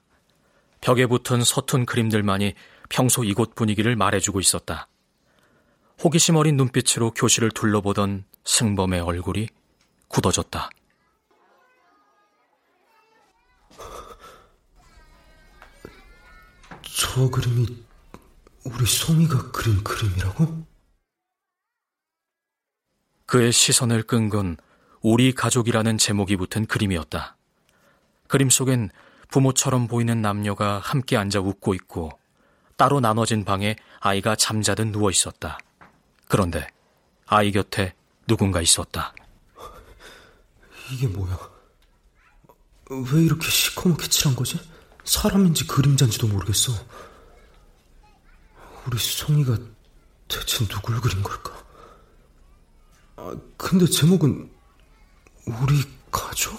벽에 0.80 1.06
붙은 1.06 1.42
서툰 1.42 1.84
그림들만이 1.84 2.54
평소 2.88 3.24
이곳 3.24 3.56
분위기를 3.56 3.96
말해주고 3.96 4.38
있었다. 4.38 4.86
호기심 6.04 6.36
어린 6.36 6.56
눈빛으로 6.56 7.10
교실을 7.10 7.50
둘러보던 7.50 8.26
승범의 8.44 9.00
얼굴이 9.00 9.48
굳어졌다. 10.06 10.70
저 16.82 17.28
그림이 17.28 17.66
우리 18.66 18.86
송이가 18.86 19.50
그린 19.50 19.82
그림이라고? 19.82 20.64
그의 23.26 23.50
시선을 23.50 24.04
끈 24.04 24.28
건 24.28 24.56
우리 25.02 25.32
가족이라는 25.32 25.96
제목이 25.96 26.36
붙은 26.36 26.66
그림이었다. 26.66 27.36
그림 28.28 28.50
속엔 28.50 28.90
부모처럼 29.30 29.88
보이는 29.88 30.20
남녀가 30.20 30.78
함께 30.78 31.16
앉아 31.16 31.40
웃고 31.40 31.74
있고 31.74 32.10
따로 32.76 33.00
나눠진 33.00 33.44
방에 33.44 33.76
아이가 34.00 34.36
잠자듯 34.36 34.88
누워 34.88 35.10
있었다. 35.10 35.58
그런데 36.28 36.66
아이 37.26 37.50
곁에 37.50 37.94
누군가 38.26 38.60
있었다. 38.60 39.14
이게 40.92 41.06
뭐야? 41.06 41.38
왜 42.90 43.22
이렇게 43.22 43.48
시커멓게 43.48 44.08
칠한 44.08 44.36
거지? 44.36 44.60
사람인지 45.04 45.66
그림자인지도 45.66 46.26
모르겠어. 46.28 46.72
우리 48.86 48.98
송이가 48.98 49.56
대체 50.28 50.66
누굴 50.66 51.00
그린 51.00 51.22
걸까? 51.22 51.64
아, 53.16 53.34
근데 53.56 53.86
제목은 53.86 54.50
우리 55.46 55.82
가족? 56.10 56.58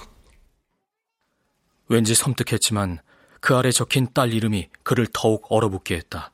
왠지 1.87 2.15
섬뜩했지만 2.15 2.99
그 3.39 3.55
아래 3.55 3.71
적힌 3.71 4.07
딸 4.13 4.33
이름이 4.33 4.69
그를 4.83 5.07
더욱 5.11 5.45
얼어붙게 5.49 5.95
했다. 5.95 6.31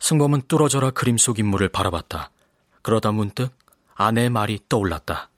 승범은 0.00 0.42
뚫어져라 0.48 0.90
그림 0.90 1.16
속 1.16 1.38
인물을 1.38 1.68
바라봤다. 1.68 2.30
그러다 2.82 3.12
문득 3.12 3.56
아내의 3.94 4.30
말이 4.30 4.60
떠올랐다. 4.68 5.30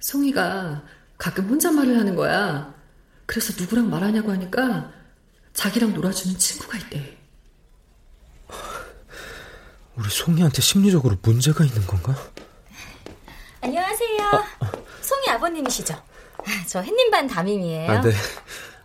송이가 0.00 0.82
가끔 1.16 1.48
혼잣말을 1.48 1.98
하는 1.98 2.16
거야. 2.16 2.74
그래서 3.26 3.54
누구랑 3.58 3.88
말하냐고 3.88 4.32
하니까 4.32 4.92
자기랑 5.52 5.94
놀아주는 5.94 6.36
친구가 6.36 6.78
있대. 6.78 7.18
우리 9.94 10.08
송이한테 10.08 10.60
심리적으로 10.62 11.16
문제가 11.22 11.64
있는 11.64 11.86
건가? 11.86 12.16
안녕하세요. 13.62 14.44
송이 15.00 15.28
아버님이시죠? 15.30 15.94
아, 15.94 16.64
저 16.66 16.80
햇님반 16.80 17.28
담임이에요. 17.28 17.90
아, 17.90 18.00
네. 18.00 18.10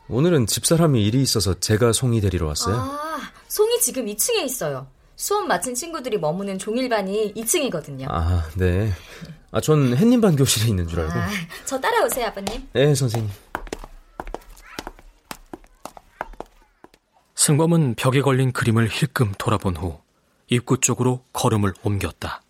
오늘은 0.08 0.46
집사람이 0.46 1.04
일이 1.04 1.22
있어서 1.24 1.60
제가 1.60 1.92
송이 1.94 2.22
데리러 2.22 2.46
왔어요. 2.46 2.76
아, 2.76 3.20
송이 3.48 3.80
지금 3.82 4.06
2층에 4.06 4.44
있어요. 4.46 4.88
수업 5.16 5.48
마친 5.48 5.74
친구들이 5.74 6.20
머무는 6.20 6.60
종일반이 6.60 7.34
2층이거든요. 7.36 8.06
아, 8.08 8.48
네. 8.56 8.94
아, 9.52 9.60
전 9.62 9.98
햇님반 9.98 10.36
교실에 10.36 10.70
있는 10.70 10.88
줄 10.88 11.00
알고. 11.00 11.12
아, 11.12 11.28
저 11.66 11.80
따라오세요, 11.82 12.28
아버님. 12.28 12.68
네, 12.74 12.94
선생님. 12.94 13.32
승범은 17.34 17.96
벽에 17.96 18.22
걸린 18.22 18.52
그림을 18.52 18.90
힐끔 18.92 19.34
돌아본 19.40 19.78
후 19.78 20.00
입구 20.50 20.80
쪽으로 20.80 21.24
걸음을 21.34 21.74
옮겼다. 21.82 22.42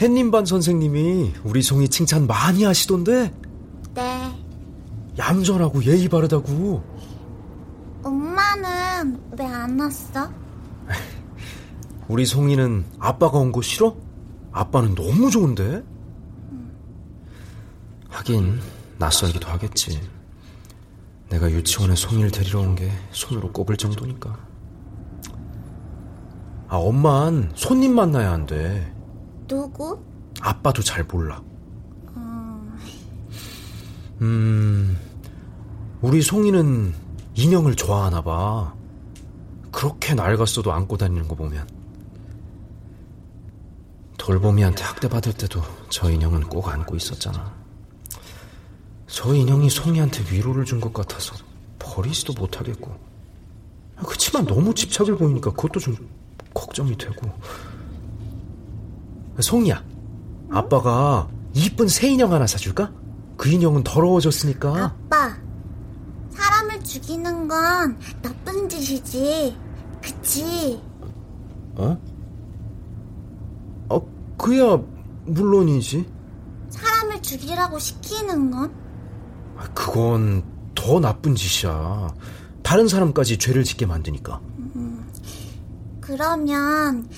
햇님반 0.00 0.44
선생님이 0.44 1.32
우리 1.44 1.62
송이 1.62 1.88
칭찬 1.88 2.26
많이 2.26 2.64
하시던데? 2.64 3.32
네. 3.94 4.32
얌전하고 5.18 5.84
예의 5.84 6.08
바르다고. 6.08 6.82
엄마는 8.02 9.18
왜 9.38 9.44
안 9.46 9.78
왔어? 9.80 10.30
우리 12.08 12.26
송이는 12.26 12.84
아빠가 12.98 13.38
온 13.38 13.52
거 13.52 13.62
싫어? 13.62 13.96
아빠는 14.52 14.94
너무 14.94 15.30
좋은데? 15.30 15.82
하긴 18.08 18.60
낯설기도 18.98 19.48
하겠지. 19.48 20.00
내가 21.28 21.50
유치원에 21.50 21.94
송이를 21.96 22.30
데리러 22.30 22.60
온 22.60 22.74
게 22.74 22.90
손으로 23.12 23.50
꼽을 23.52 23.76
정도니까. 23.76 24.38
아, 26.68 26.76
엄만 26.76 27.52
손님 27.54 27.94
만나야 27.94 28.32
안 28.32 28.46
돼. 28.46 28.92
누구? 29.46 30.02
아빠도 30.40 30.82
잘 30.82 31.04
몰라. 31.04 31.42
음, 34.22 34.98
우리 36.00 36.22
송이는 36.22 36.94
인형을 37.34 37.74
좋아하나 37.76 38.22
봐. 38.22 38.74
그렇게 39.70 40.14
낡았어도 40.14 40.72
안고 40.72 40.96
다니는 40.96 41.28
거 41.28 41.34
보면. 41.34 41.68
돌봄이한테 44.16 44.82
학대받을 44.82 45.34
때도 45.34 45.62
저 45.90 46.10
인형은 46.10 46.44
꼭 46.44 46.68
안고 46.68 46.96
있었잖아. 46.96 47.54
저 49.06 49.34
인형이 49.34 49.70
송이한테 49.70 50.24
위로를 50.34 50.64
준 50.64 50.80
것 50.80 50.92
같아서 50.92 51.34
버리지도 51.78 52.32
못하겠고. 52.32 52.90
아, 53.96 54.02
그치만 54.02 54.46
너무 54.46 54.74
집착을 54.74 55.16
보이니까 55.16 55.50
그것도 55.52 55.78
좀 55.80 55.94
걱정이 56.54 56.96
되고. 56.96 57.30
송이야, 59.40 59.82
아빠가 60.50 61.28
이쁜 61.54 61.88
새 61.88 62.08
인형 62.08 62.32
하나 62.32 62.46
사줄까? 62.46 62.92
그 63.36 63.48
인형은 63.50 63.82
더러워졌으니까. 63.84 64.94
아빠, 65.10 65.36
사람을 66.30 66.82
죽이는 66.82 67.48
건 67.48 67.98
나쁜 68.22 68.68
짓이지. 68.68 69.56
그치? 70.02 70.80
어? 71.74 71.98
어, 73.90 74.36
그야 74.38 74.78
물론이지. 75.26 76.06
사람을 76.70 77.22
죽이라고 77.22 77.78
시키는 77.78 78.50
건? 78.50 78.72
아, 79.56 79.64
그건 79.74 80.42
더 80.74 81.00
나쁜 81.00 81.34
짓이야. 81.34 82.14
다른 82.62 82.88
사람까지 82.88 83.38
죄를 83.38 83.64
짓게 83.64 83.86
만드니까. 83.86 84.40
그러면 86.00 87.08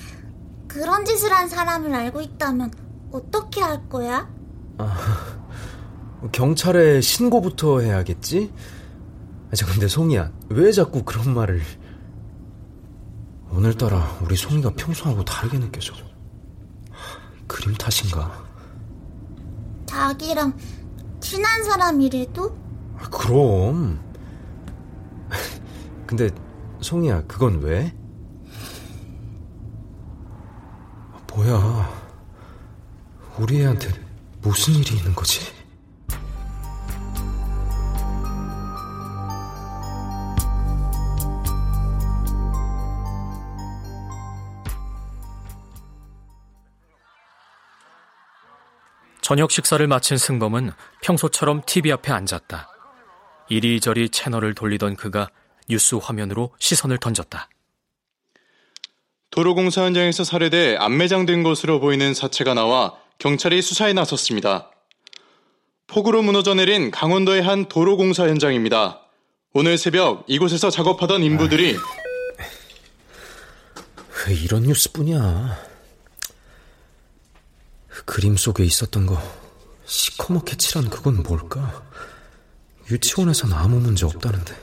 그런 0.69 1.03
짓을 1.03 1.33
한 1.33 1.49
사람을 1.49 1.93
알고 1.93 2.21
있다면 2.21 2.71
어떻게 3.11 3.59
할 3.59 3.89
거야? 3.89 4.29
경찰에 6.31 7.01
신고부터 7.01 7.81
해야겠지? 7.81 8.53
아, 9.51 9.55
저 9.55 9.65
근데 9.65 9.87
송이야, 9.87 10.31
왜 10.49 10.71
자꾸 10.71 11.03
그런 11.03 11.33
말을... 11.33 11.61
오늘따라 13.51 14.19
우리 14.21 14.35
송이가 14.35 14.73
평소하고 14.75 15.25
다르게 15.25 15.57
느껴져. 15.57 15.95
하, 16.91 17.19
그림 17.47 17.73
탓인가? 17.73 18.31
자기랑 19.87 20.55
친한 21.19 21.63
사람이래도? 21.63 22.55
아, 22.99 23.09
그럼. 23.09 23.99
근데 26.05 26.29
송이야, 26.81 27.23
그건 27.25 27.59
왜? 27.63 27.91
뭐야? 31.39 31.89
우리 33.37 33.61
애한테 33.61 33.87
무슨 34.41 34.73
일이 34.73 34.97
있는 34.97 35.15
거지? 35.15 35.39
저녁 49.21 49.51
식사를 49.51 49.85
마친 49.87 50.17
승범은 50.17 50.71
평소처럼 51.01 51.61
TV 51.65 51.93
앞에 51.93 52.11
앉았다. 52.11 52.67
이리저리 53.47 54.09
채널을 54.09 54.55
돌리던 54.55 54.97
그가 54.97 55.29
뉴스 55.69 55.95
화면으로 55.95 56.53
시선을 56.59 56.97
던졌다. 56.97 57.47
도로공사 59.31 59.83
현장에서 59.83 60.23
살해돼 60.23 60.77
안매장된 60.77 61.43
것으로 61.43 61.79
보이는 61.79 62.13
사체가 62.13 62.53
나와 62.53 62.95
경찰이 63.19 63.61
수사에 63.61 63.93
나섰습니다. 63.93 64.71
폭우로 65.87 66.21
무너져 66.21 66.53
내린 66.55 66.91
강원도의 66.91 67.41
한 67.41 67.67
도로공사 67.67 68.27
현장입니다. 68.27 69.01
오늘 69.53 69.77
새벽 69.77 70.25
이곳에서 70.27 70.69
작업하던 70.69 71.23
인부들이 71.23 71.77
왜 74.27 74.33
이런 74.35 74.63
뉴스뿐이야? 74.63 75.57
그림 78.05 78.35
속에 78.37 78.63
있었던 78.63 79.05
거 79.05 79.21
시커멓게 79.85 80.57
칠한 80.57 80.89
그건 80.89 81.23
뭘까? 81.23 81.83
유치원에선 82.91 83.53
아무 83.53 83.79
문제 83.79 84.05
없다는데. 84.05 84.55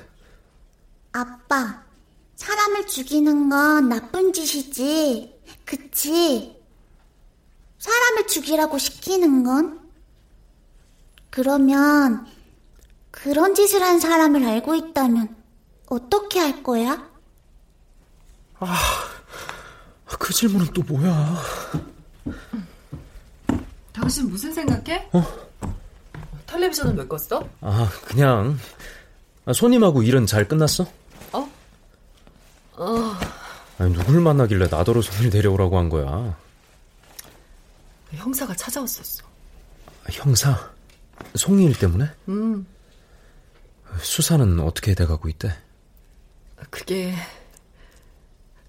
아빠, 1.12 1.82
사람을 2.36 2.86
죽이는 2.86 3.48
건 3.48 3.88
나쁜 3.88 4.32
짓이지. 4.32 5.34
그치? 5.64 6.56
사람을 7.78 8.26
죽이라고 8.26 8.78
시키는 8.78 9.42
건? 9.44 9.80
그러면 11.30 12.26
그런 13.10 13.54
짓을 13.54 13.82
한 13.82 13.98
사람을 13.98 14.46
알고 14.46 14.74
있다면 14.74 15.34
어떻게 15.88 16.38
할 16.38 16.62
거야? 16.62 17.10
아, 18.58 18.76
그 20.18 20.32
질문은 20.32 20.72
또 20.72 20.82
뭐야? 20.82 21.36
당신 23.92 24.28
무슨 24.28 24.52
생각해? 24.52 25.08
어? 25.12 25.22
텔레비전은 26.46 26.96
왜 26.96 27.06
껐어? 27.06 27.48
아, 27.60 27.90
그냥 28.04 28.58
아, 29.44 29.52
손님하고 29.52 30.02
일은 30.02 30.26
잘 30.26 30.46
끝났어? 30.46 30.86
어? 32.76 32.84
어. 32.84 33.14
아니, 33.78 33.92
누굴 33.92 34.20
만나길래 34.20 34.68
나더러 34.70 35.02
손님 35.02 35.30
데려오라고 35.30 35.78
한 35.78 35.88
거야? 35.88 36.36
형사가 38.12 38.54
찾아왔었어. 38.54 39.24
형사? 40.10 40.70
송이일 41.34 41.78
때문에? 41.78 42.10
음. 42.28 42.66
수사는 44.00 44.60
어떻게 44.60 44.94
돼가고 44.94 45.28
있대? 45.30 45.56
그게 46.70 47.14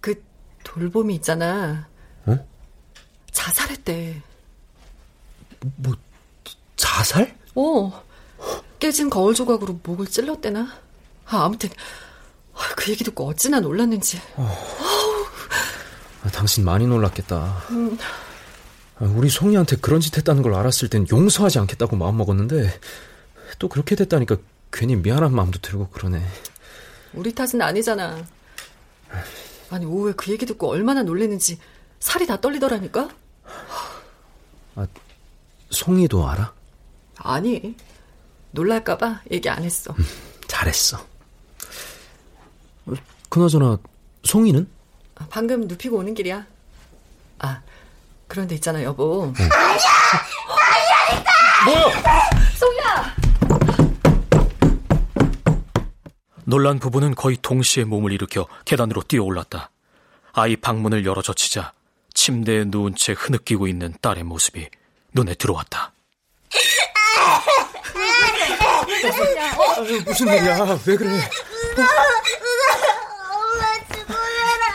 그 0.02 0.22
돌봄이 0.64 1.16
있잖아. 1.16 1.88
어? 2.26 2.48
자살했대. 3.32 4.22
뭐 5.76 5.96
자살? 6.76 7.38
어. 7.56 8.04
깨진 8.80 9.10
거울 9.10 9.34
조각으로 9.34 9.80
목을 9.84 10.08
찔렀대나? 10.08 10.62
아, 11.26 11.44
아무튼 11.46 11.70
그 12.76 12.92
얘기 12.92 13.04
듣고 13.04 13.28
어찌나 13.28 13.60
놀랐는지. 13.60 14.20
어. 14.36 14.56
아, 16.24 16.30
당신 16.30 16.66
많이 16.66 16.88
놀랐겠다. 16.88 17.64
음. 17.72 17.98
아, 19.00 19.06
우리 19.06 19.30
송이한테 19.30 19.78
그런 19.78 20.02
짓 20.02 20.18
했다는 20.18 20.42
걸 20.42 20.56
알았을 20.56 20.90
땐 20.90 21.06
용서하지 21.10 21.60
않겠다고 21.60 21.96
마음먹었는데 21.96 22.80
또 23.60 23.70
그렇게 23.70 23.96
됐다니까 23.96 24.38
괜히 24.72 24.96
미안한 24.96 25.34
마음도 25.34 25.60
들고 25.60 25.90
그러네. 25.90 26.24
우리 27.14 27.34
탓은 27.34 27.62
아니잖아. 27.62 28.24
아니 29.70 29.86
오후에 29.86 30.14
그 30.16 30.32
얘기 30.32 30.46
듣고 30.46 30.70
얼마나 30.70 31.04
놀랬는지 31.04 31.60
살이 32.00 32.26
다 32.28 32.40
떨리더라니까. 32.40 33.10
아, 34.76 34.88
송이도 35.70 36.28
알아? 36.30 36.54
아니, 37.18 37.76
놀랄까봐 38.52 39.22
얘기 39.32 39.50
안 39.50 39.64
했어. 39.64 39.94
음, 39.98 40.06
잘했어. 40.48 41.04
그나저나 43.30 43.78
송이는? 44.24 44.68
아, 45.16 45.28
방금 45.30 45.68
눕히고 45.68 45.98
오는 45.98 46.14
길이야. 46.14 46.46
아, 47.40 47.62
그런데 48.28 48.54
있잖아 48.56 48.82
여보. 48.84 49.34
응. 49.40 49.50
아니야, 49.52 49.78
아니야, 51.10 51.24
뭐야? 51.66 51.94
송이야. 52.58 53.16
놀란 56.46 56.80
부부는 56.80 57.14
거의 57.16 57.38
동시에 57.42 57.84
몸을 57.84 58.12
일으켜 58.14 58.48
계단으로 58.66 59.02
뛰어올랐다. 59.04 59.70
아이 60.34 60.56
방문을 60.56 61.06
열어젖히자 61.06 61.74
침대에 62.14 62.64
누운 62.68 62.96
채 62.96 63.14
흐느끼고 63.14 63.68
있는 63.68 63.94
딸의 64.02 64.24
모습이 64.24 64.70
눈에 65.14 65.34
들어왔다. 65.36 65.92
어? 69.58 69.82
무슨 70.06 70.28
일이야? 70.28 70.80
왜 70.86 70.96
그래? 70.96 71.10
엄마 71.10 71.22
죽으면 73.94 74.18
안 74.64 74.70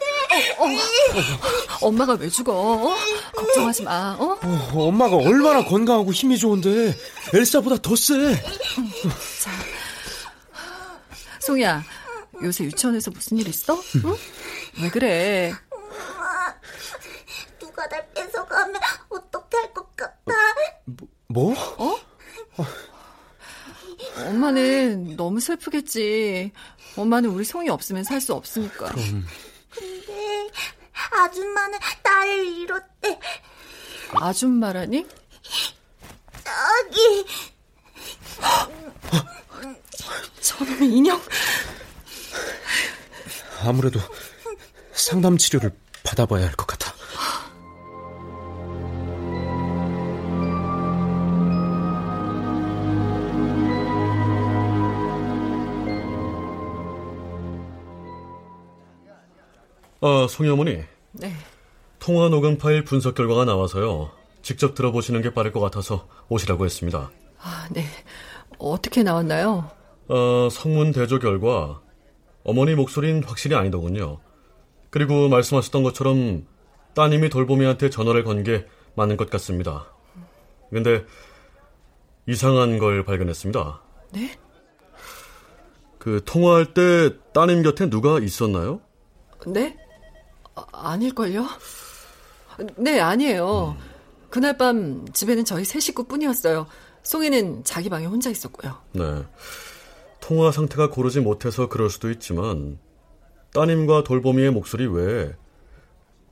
돼. 0.00 0.04
어, 0.30 0.32
어, 0.36 0.38
엄마 1.80 2.06
가 2.06 2.14
왜 2.14 2.28
죽어? 2.28 2.52
어? 2.52 2.94
걱정하지 3.34 3.82
마. 3.82 4.16
어? 4.18 4.38
어? 4.42 4.72
엄마가 4.88 5.16
얼마나 5.16 5.64
건강하고 5.64 6.12
힘이 6.12 6.38
좋은데 6.38 6.94
엘사보다 7.32 7.76
더 7.78 7.94
세. 7.96 8.14
자, 9.40 9.50
송이야, 11.40 11.82
요새 12.42 12.64
유치원에서 12.64 13.10
무슨 13.10 13.38
일 13.38 13.48
있어? 13.48 13.74
응? 14.04 14.16
왜 14.82 14.88
그래? 14.90 15.52
엄마, 15.70 16.54
누가 17.58 17.86
날 17.88 18.08
뺏어가면 18.14 18.80
어떻게 19.10 19.56
할 19.56 19.72
것 19.74 19.96
같아? 19.96 20.34
뭐? 21.28 21.54
어? 21.78 21.96
엄마는 24.28 25.16
너무 25.16 25.40
슬프겠지. 25.40 26.52
엄마는 26.96 27.30
우리 27.30 27.44
송이 27.44 27.68
없으면 27.68 28.04
살 28.04 28.20
수 28.20 28.32
없으니까. 28.34 28.86
그럼. 28.92 29.26
근데 29.74 30.48
아줌마는 31.10 31.78
딸을 32.02 32.46
잃었대. 32.46 33.18
아줌마라니? 34.14 35.06
저기. 36.44 37.26
저놈의 40.40 40.88
인형. 40.88 41.20
아무래도 43.62 43.98
상담 44.92 45.36
치료를 45.38 45.72
받아봐야 46.02 46.44
할 46.46 46.54
것 46.54 46.66
같아. 46.66 46.92
아, 60.06 60.26
송이 60.28 60.50
어머니. 60.50 60.82
네. 61.12 61.32
통화 61.98 62.28
녹음 62.28 62.58
파일 62.58 62.84
분석 62.84 63.14
결과가 63.14 63.46
나와서요. 63.46 64.10
직접 64.42 64.74
들어보시는 64.74 65.22
게 65.22 65.32
빠를 65.32 65.50
것 65.50 65.60
같아서 65.60 66.06
오시라고 66.28 66.66
했습니다. 66.66 67.10
아, 67.40 67.66
네. 67.70 67.86
어떻게 68.58 69.02
나왔나요? 69.02 69.70
어, 70.08 70.48
성문 70.50 70.92
대조 70.92 71.18
결과 71.18 71.80
어머니 72.44 72.74
목소리는 72.74 73.24
확실히 73.24 73.56
아니더군요. 73.56 74.18
그리고 74.90 75.30
말씀하셨던 75.30 75.82
것처럼 75.82 76.46
따님이 76.94 77.30
돌보미한테 77.30 77.88
전화를 77.88 78.24
건 78.24 78.44
게 78.44 78.66
맞는 78.96 79.16
것 79.16 79.30
같습니다. 79.30 79.86
근데 80.70 81.04
이상한 82.28 82.78
걸 82.78 83.04
발견했습니다. 83.04 83.80
네? 84.12 84.38
그 85.98 86.20
통화할 86.26 86.74
때 86.74 87.10
따님 87.32 87.62
곁에 87.62 87.88
누가 87.88 88.18
있었나요? 88.20 88.80
네? 89.46 89.78
아, 90.54 90.64
아닐걸요? 90.72 91.46
네, 92.76 93.00
아니에요. 93.00 93.76
음. 93.78 93.84
그날 94.30 94.56
밤 94.56 95.06
집에는 95.12 95.44
저희 95.44 95.64
세 95.64 95.80
식구뿐이었어요. 95.80 96.66
송이는 97.02 97.64
자기 97.64 97.88
방에 97.88 98.06
혼자 98.06 98.30
있었고요. 98.30 98.76
네. 98.92 99.22
통화 100.20 100.50
상태가 100.50 100.88
고르지 100.90 101.20
못해서 101.20 101.68
그럴 101.68 101.90
수도 101.90 102.10
있지만 102.10 102.78
따님과 103.52 104.04
돌보미의 104.04 104.50
목소리 104.52 104.86
외에 104.86 105.32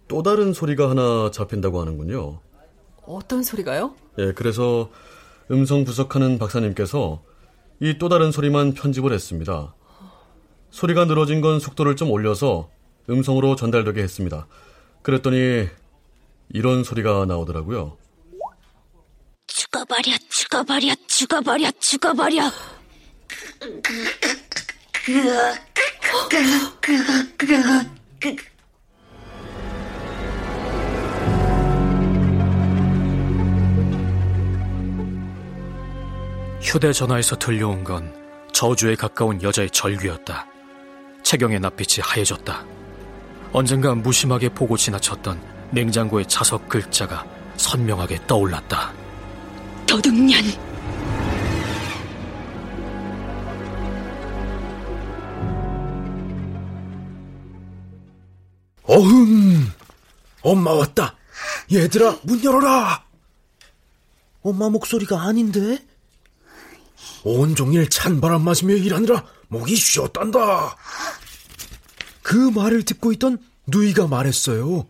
또 0.09 0.23
다른 0.23 0.53
소리가 0.53 0.91
하나 0.91 1.31
잡힌다고 1.31 1.81
하는군요. 1.81 2.41
어떤 3.07 3.43
소리가요? 3.43 3.95
예, 4.19 4.33
그래서 4.33 4.91
음성 5.51 5.85
분석하는 5.85 6.39
박사님께서 6.39 7.23
이 7.81 7.99
또 7.99 8.09
다른 8.09 8.31
소리만 8.33 8.75
편집을 8.75 9.13
했습니다. 9.13 9.75
소리가 10.71 11.05
늘어진 11.05 11.41
건 11.41 11.59
속도를 11.61 11.97
좀 11.97 12.11
올려서 12.11 12.71
음성으로 13.09 13.57
전달되게 13.57 14.03
했습니다. 14.03 14.47
그랬더니 15.03 15.69
이런 16.51 16.85
소리가 16.85 17.25
나오더라고요. 17.27 17.97
죽어버려, 19.47 20.17
죽어버려, 20.29 20.95
죽어버려, 21.07 21.71
죽어버려. 21.81 22.51
휴대전화에서 36.63 37.37
들려온 37.37 37.85
건 37.85 38.15
저주에 38.53 38.95
가까운 38.95 39.43
여자의 39.43 39.69
절규였다. 39.71 40.47
채경의 41.23 41.61
낯빛이 41.61 42.03
하얘졌다. 42.03 42.72
언젠가 43.53 43.95
무심하게 43.95 44.49
보고 44.49 44.77
지나쳤던 44.77 45.41
냉장고의 45.73 46.27
자석 46.27 46.69
글자가 46.69 47.27
선명하게 47.57 48.27
떠올랐다. 48.27 48.93
도둑년! 49.87 50.43
어흥! 58.85 59.71
엄마 60.43 60.73
왔다! 60.73 61.15
얘들아, 61.71 62.19
문 62.23 62.43
열어라! 62.43 63.05
엄마 64.43 64.69
목소리가 64.71 65.23
아닌데? 65.23 65.79
온종일 67.23 67.89
찬바람 67.89 68.43
마시며 68.43 68.75
일하느라 68.75 69.25
목이 69.49 69.77
쉬었단다. 69.77 70.77
그 72.23 72.37
말을 72.37 72.85
듣고 72.85 73.13
있던 73.13 73.39
누이가 73.67 74.07
말했어요. 74.07 74.87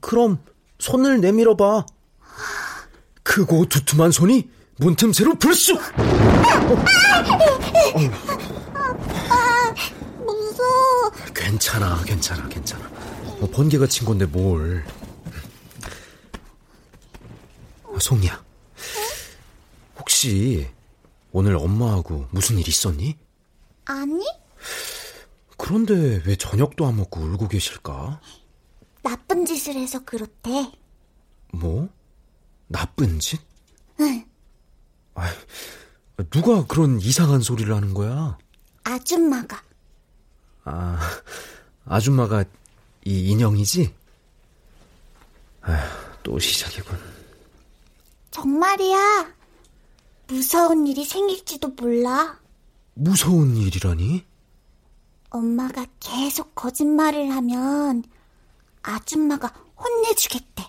그럼 0.00 0.38
손을 0.78 1.20
내밀어 1.20 1.56
봐. 1.56 1.86
크고 3.22 3.66
두툼한 3.68 4.12
손이 4.12 4.48
문틈새로 4.78 5.36
불쑥! 5.36 5.80
어. 5.80 5.82
아빠, 10.28 11.32
괜찮아, 11.34 12.02
괜찮아, 12.04 12.48
괜찮아. 12.48 12.88
뭐 13.40 13.48
번개가 13.50 13.86
친 13.86 14.04
건데 14.06 14.26
뭘. 14.26 14.84
송이야. 17.98 18.44
혹시 19.98 20.68
오늘 21.32 21.56
엄마하고 21.56 22.26
무슨 22.30 22.58
일 22.58 22.68
있었니? 22.68 23.16
아니? 23.86 24.24
그런데 25.56 26.22
왜 26.26 26.36
저녁도 26.36 26.86
안 26.86 26.96
먹고 26.96 27.20
울고 27.20 27.48
계실까? 27.48 28.20
나쁜 29.02 29.46
짓을 29.46 29.74
해서 29.74 30.04
그렇대. 30.04 30.72
뭐? 31.52 31.88
나쁜 32.68 33.18
짓? 33.20 33.40
응. 34.00 34.24
아, 35.14 35.32
누가 36.30 36.66
그런 36.66 37.00
이상한 37.00 37.40
소리를 37.40 37.74
하는 37.74 37.94
거야? 37.94 38.36
아줌마가. 38.84 39.62
아, 40.64 40.98
아줌마가 41.84 42.44
이 43.04 43.30
인형이지? 43.30 43.94
아휴, 45.62 45.88
또 46.22 46.38
시작이군. 46.38 46.98
정말이야. 48.30 49.34
무서운 50.26 50.86
일이 50.86 51.04
생길지도 51.04 51.68
몰라. 51.68 52.38
무서운 52.94 53.56
일이라니? 53.56 54.24
엄마가 55.36 55.86
계속 56.00 56.54
거짓말을 56.54 57.30
하면 57.30 58.02
아줌마가 58.82 59.48
혼내주겠대. 59.76 60.64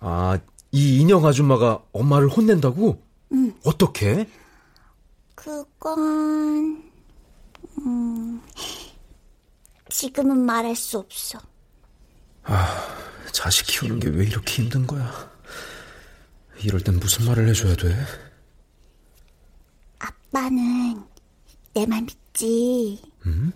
아, 0.00 0.38
이 0.72 0.98
인형 1.00 1.24
아줌마가 1.24 1.82
엄마를 1.92 2.28
혼낸다고? 2.28 3.02
응. 3.32 3.54
어떻게? 3.64 4.28
그건 5.34 6.82
음, 7.78 8.40
지금은 9.88 10.38
말할 10.44 10.74
수 10.76 10.98
없어. 10.98 11.38
아, 12.44 12.66
자식 13.32 13.66
키우는 13.66 14.00
게 14.00 14.08
왜 14.10 14.26
이렇게 14.26 14.62
힘든 14.62 14.86
거야? 14.86 15.32
이럴 16.62 16.80
땐 16.82 16.98
무슨 17.00 17.26
말을 17.26 17.48
해줘야 17.48 17.74
돼? 17.74 17.96
아빠는 19.98 21.02
내 21.74 21.86
말 21.86 22.02
믿지. 22.02 23.02
음? 23.26 23.52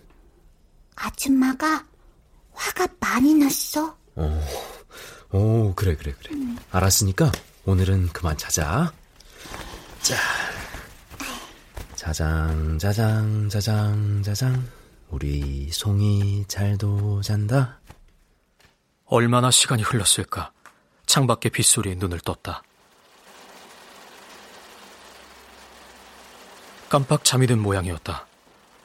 아줌마가 0.95 1.85
화가 2.53 2.87
많이 2.99 3.33
났어. 3.35 3.97
어, 4.15 4.45
어, 5.31 5.73
그래, 5.75 5.95
그래, 5.95 6.13
그래. 6.19 6.35
음. 6.35 6.57
알았으니까 6.71 7.31
오늘은 7.65 8.09
그만 8.09 8.37
자자. 8.37 8.91
자. 10.01 10.15
자장, 11.95 12.77
자장, 12.79 13.49
자장, 13.49 14.21
자장. 14.23 14.67
우리 15.09 15.69
송이 15.71 16.45
잘도 16.47 17.21
잔다. 17.21 17.79
얼마나 19.05 19.51
시간이 19.51 19.83
흘렀을까. 19.83 20.51
창밖의 21.05 21.51
빗소리에 21.51 21.95
눈을 21.95 22.19
떴다. 22.19 22.63
깜빡 26.89 27.23
잠이 27.23 27.45
든 27.45 27.59
모양이었다. 27.59 28.25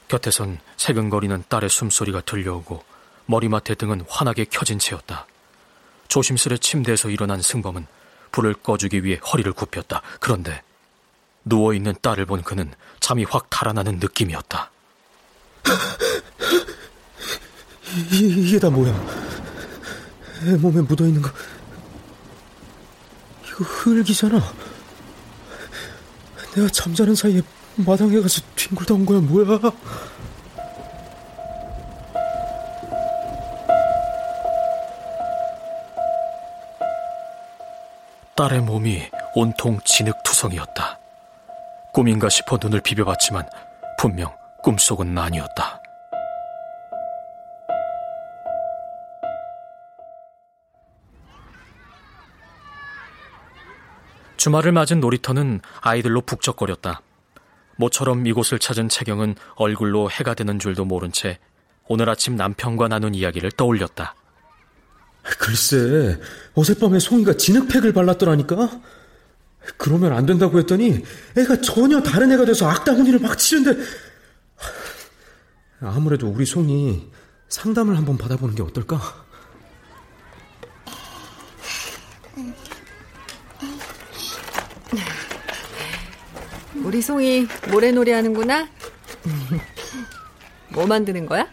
곁에선 0.09 0.59
새근거리는 0.77 1.45
딸의 1.49 1.71
숨소리가 1.71 2.21
들려오고 2.21 2.85
머리맡에 3.27 3.75
등은 3.75 4.05
환하게 4.09 4.45
켜진 4.45 4.79
채였다. 4.79 5.27
조심스레 6.09 6.59
침대에서 6.59 7.09
일어난 7.09 7.41
승범은 7.41 7.87
불을 8.31 8.55
꺼주기 8.55 9.05
위해 9.05 9.19
허리를 9.33 9.51
굽혔다. 9.55 10.03
그런데 10.21 10.63
누워있는 11.45 11.95
딸을 12.03 12.27
본 12.27 12.43
그는 12.43 12.75
잠이 13.01 13.25
확 13.25 13.49
달아나는 13.49 13.99
느낌이었다. 13.99 14.71
이, 18.13 18.45
이게 18.47 18.59
다 18.59 18.69
뭐야? 18.69 18.93
몸에 20.61 20.83
묻어있는 20.83 21.23
거 21.23 21.31
이거 23.47 23.65
흙이잖아. 23.65 24.43
내가 26.55 26.69
잠자는 26.69 27.15
사이에 27.15 27.41
마당에 27.77 28.21
가서 28.21 28.41
뒹굴다 28.55 28.95
온 28.95 29.05
거야 29.05 29.21
뭐야? 29.21 29.59
딸의 38.37 38.63
몸이 38.63 39.11
온통 39.35 39.79
진흙투성이었다. 39.85 40.99
꿈인가 41.93 42.29
싶어 42.29 42.59
눈을 42.61 42.81
비벼봤지만 42.81 43.49
분명 43.99 44.37
꿈속은 44.63 45.17
아니었다. 45.17 45.81
주말을 54.37 54.73
맞은 54.73 55.01
놀이터는 55.01 55.61
아이들로 55.81 56.21
북적거렸다. 56.21 57.01
모처럼 57.77 58.27
이곳을 58.27 58.59
찾은 58.59 58.89
채경은 58.89 59.35
얼굴로 59.57 60.11
해가 60.11 60.35
되는 60.35 60.59
줄도 60.59 60.85
모른 60.85 61.13
채 61.13 61.39
오늘 61.87 62.09
아침 62.09 62.37
남편과 62.37 62.89
나눈 62.89 63.15
이야기를 63.15 63.53
떠올렸다. 63.53 64.15
글쎄, 65.39 66.19
어젯밤에 66.55 66.99
송이가 66.99 67.35
진흙팩을 67.37 67.93
발랐더라니까? 67.93 68.81
그러면 69.79 70.13
안 70.13 70.27
된다고 70.27 70.59
했더니 70.59 71.03
애가 71.37 71.63
전혀 71.63 72.03
다른 72.03 72.31
애가 72.33 72.45
돼서 72.45 72.69
악다구니를 72.69 73.21
막 73.21 73.39
치는데 73.39 73.83
아무래도 75.81 76.29
우리 76.29 76.45
송이 76.45 77.09
상담을 77.49 77.97
한번 77.97 78.19
받아보는 78.19 78.55
게 78.55 78.63
어떨까? 78.63 79.24
우리 86.95 87.03
송이 87.03 87.49
모래놀이 87.73 88.13
하는구나? 88.13 88.69
뭐 90.69 90.87
만드는 90.87 91.27
거야? 91.27 91.45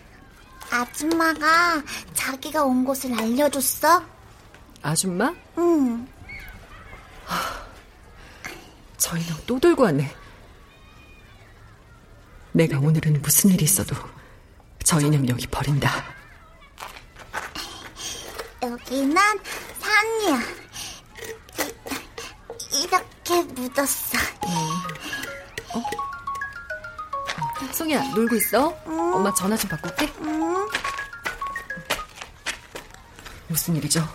아줌마가 0.70 1.82
자기가 2.14 2.64
온 2.64 2.86
곳을 2.86 3.12
알려줬어. 3.20 4.06
아줌마? 4.84 5.34
응. 5.58 6.08
저 8.98 9.18
인형 9.18 9.36
또 9.48 9.60
들고 9.60 9.82
왔네. 9.82 10.16
내가 12.52 12.78
오늘은 12.78 13.24
무슨 13.24 13.50
일이 13.50 13.64
있어도 13.64 13.96
저 14.84 15.00
인형 15.02 15.28
여기 15.28 15.48
버린다. 15.48 16.04
여기는 18.62 19.16
산이야. 19.80 20.40
이, 22.74 22.88
렇게 22.92 23.42
묻었어. 23.54 24.20
어? 25.74 25.84
송이야, 27.74 28.02
놀고 28.16 28.36
있어? 28.36 28.78
응. 28.88 29.14
엄마 29.16 29.34
전화 29.34 29.56
좀 29.56 29.70
받고 29.70 29.90
올게. 29.90 30.14
응. 30.22 30.68
무슨 33.48 33.76
일이죠? 33.76 34.08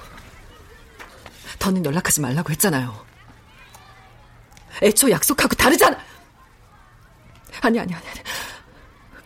더는 1.58 1.84
연락하지 1.84 2.20
말라고 2.20 2.50
했잖아요. 2.50 3.04
애초 4.82 5.10
약속하고 5.10 5.54
다르잖아. 5.54 5.98
아니 7.62 7.80
아니 7.80 7.94
아니. 7.94 8.08
아니. 8.08 8.20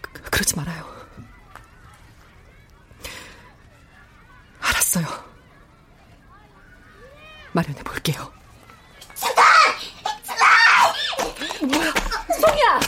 그, 0.00 0.22
그러지 0.30 0.56
말아요. 0.56 0.88
알았어요. 4.60 5.06
마련해 7.52 7.82
볼게요. 7.82 8.32
수달! 9.14 9.44
수달! 10.22 11.68
뭐야? 11.68 11.92
송이야! 12.40 12.81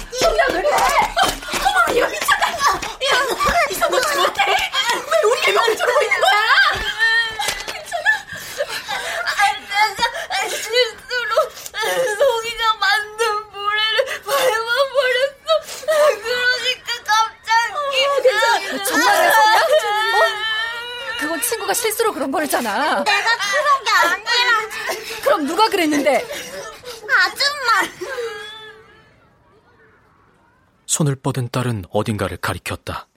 손을 31.02 31.16
뻗은 31.16 31.48
딸은 31.50 31.86
어딘가를 31.90 32.36
가리켰다. 32.36 33.08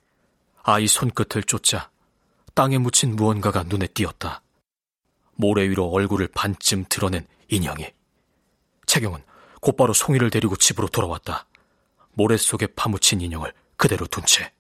아이 0.63 0.88
손끝을 0.88 1.43
쫓아 1.43 1.91
땅에 2.56 2.80
묻힌 2.80 3.15
무언가가 3.15 3.62
눈에 3.62 3.86
띄었다. 3.86 4.41
모래 5.36 5.69
위로 5.69 5.91
얼굴을 5.91 6.30
반쯤 6.34 6.86
드러낸 6.89 7.28
인형이. 7.50 7.86
채경은 8.88 9.21
곧바로 9.62 9.93
송이를 9.93 10.32
데리고 10.32 10.56
집으로 10.56 10.88
돌아왔다. 10.88 11.45
모래 12.13 12.38
속에 12.38 12.65
파묻힌 12.65 13.21
인형을 13.21 13.54
그대로 13.78 14.08
둔 14.08 14.24
채. 14.26 14.52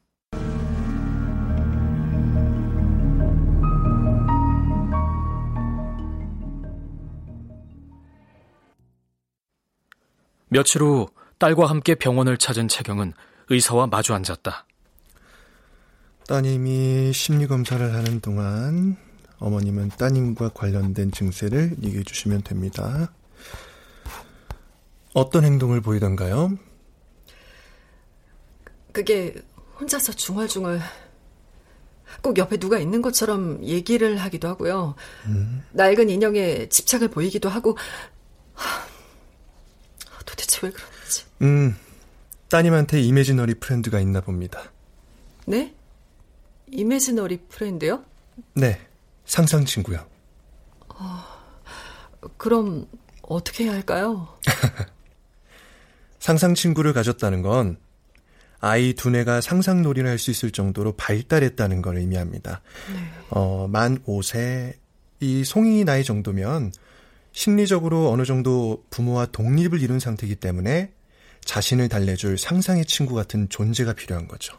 며칠 10.49 10.83
후 10.83 11.09
딸과 11.37 11.65
함께 11.67 11.95
병원을 11.95 12.37
찾은 12.37 12.67
채경은 12.67 13.13
의사와 13.49 13.87
마주 13.87 14.13
앉았다. 14.13 14.65
따님이 16.27 17.13
심리검사를 17.13 17.93
하는 17.93 18.19
동안 18.19 18.97
어머님은 19.39 19.89
따님과 19.89 20.49
관련된 20.49 21.11
증세를 21.11 21.75
얘기해 21.83 22.03
주시면 22.03 22.43
됩니다. 22.43 23.13
어떤 25.13 25.43
행동을 25.43 25.81
보이던가요? 25.81 26.57
그게 28.91 29.35
혼자서 29.79 30.13
중얼중얼 30.13 30.79
꼭 32.21 32.37
옆에 32.37 32.57
누가 32.57 32.79
있는 32.79 33.01
것처럼 33.01 33.63
얘기를 33.63 34.17
하기도 34.17 34.47
하고요. 34.47 34.95
음. 35.25 35.63
낡은 35.73 36.09
인형에 36.09 36.69
집착을 36.69 37.09
보이기도 37.09 37.49
하고 37.49 37.77
하, 38.53 38.85
도대체 40.25 40.59
왜 40.63 40.71
그러는지. 40.71 40.94
음, 41.41 41.75
따님한테 42.49 43.01
imaginary 43.01 43.55
friend가 43.55 43.99
있나 43.99 44.21
봅니다. 44.21 44.71
네? 45.45 45.73
imaginary 46.71 47.37
friend요? 47.49 48.03
네, 48.53 48.79
상상 49.25 49.65
친구요. 49.65 50.05
어, 50.89 51.23
그럼 52.37 52.87
어떻게 53.21 53.65
해야 53.65 53.73
할까요? 53.73 54.27
상상 56.19 56.55
친구를 56.55 56.93
가졌다는 56.93 57.41
건 57.41 57.77
아이 58.59 58.93
두뇌가 58.93 59.41
상상놀이를 59.41 60.09
할 60.09 60.17
수 60.17 60.31
있을 60.31 60.49
정도로 60.51 60.93
발달했다는 60.93 61.81
걸 61.83 61.97
의미합니다. 61.97 62.61
네. 62.93 62.99
어, 63.29 63.67
만 63.67 63.99
5세, 63.99 64.73
이 65.19 65.43
송이 65.43 65.83
나이 65.83 66.03
정도면 66.03 66.71
심리적으로 67.31 68.09
어느 68.09 68.23
정도 68.25 68.83
부모와 68.89 69.27
독립을 69.27 69.81
이룬 69.81 69.99
상태이기 69.99 70.37
때문에 70.37 70.91
자신을 71.45 71.89
달래줄 71.89 72.37
상상의 72.37 72.85
친구 72.85 73.15
같은 73.15 73.47
존재가 73.49 73.93
필요한 73.93 74.27
거죠. 74.27 74.57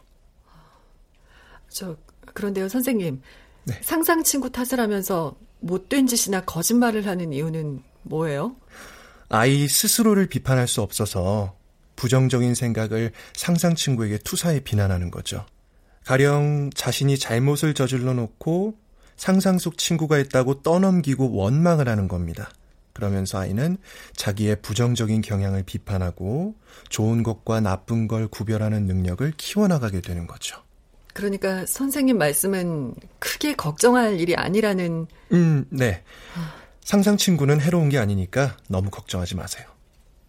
저, 1.68 1.96
그런데요, 2.32 2.68
선생님. 2.68 3.20
네. 3.64 3.78
상상 3.82 4.22
친구 4.22 4.50
탓을 4.50 4.80
하면서 4.80 5.36
못된 5.60 6.06
짓이나 6.06 6.42
거짓말을 6.42 7.06
하는 7.06 7.32
이유는 7.32 7.82
뭐예요? 8.02 8.56
아이 9.28 9.66
스스로를 9.66 10.28
비판할 10.28 10.68
수 10.68 10.82
없어서 10.82 11.56
부정적인 11.96 12.54
생각을 12.54 13.12
상상 13.34 13.74
친구에게 13.74 14.18
투사해 14.18 14.60
비난하는 14.60 15.10
거죠. 15.10 15.44
가령 16.04 16.70
자신이 16.74 17.18
잘못을 17.18 17.74
저질러 17.74 18.14
놓고 18.14 18.78
상상 19.16 19.58
속 19.58 19.76
친구가 19.76 20.18
있다고 20.18 20.62
떠넘기고 20.62 21.32
원망을 21.32 21.88
하는 21.88 22.06
겁니다. 22.06 22.50
그러면서 22.96 23.40
아이는 23.40 23.76
자기의 24.14 24.62
부정적인 24.62 25.20
경향을 25.20 25.64
비판하고 25.64 26.54
좋은 26.88 27.22
것과 27.22 27.60
나쁜 27.60 28.08
걸 28.08 28.26
구별하는 28.26 28.86
능력을 28.86 29.30
키워나가게 29.36 30.00
되는 30.00 30.26
거죠. 30.26 30.62
그러니까 31.12 31.66
선생님 31.66 32.16
말씀은 32.16 32.94
크게 33.18 33.54
걱정할 33.54 34.18
일이 34.18 34.34
아니라는. 34.34 35.08
음, 35.32 35.66
네. 35.68 36.02
상상 36.80 37.18
친구는 37.18 37.60
해로운 37.60 37.90
게 37.90 37.98
아니니까 37.98 38.56
너무 38.66 38.88
걱정하지 38.88 39.36
마세요. 39.36 39.66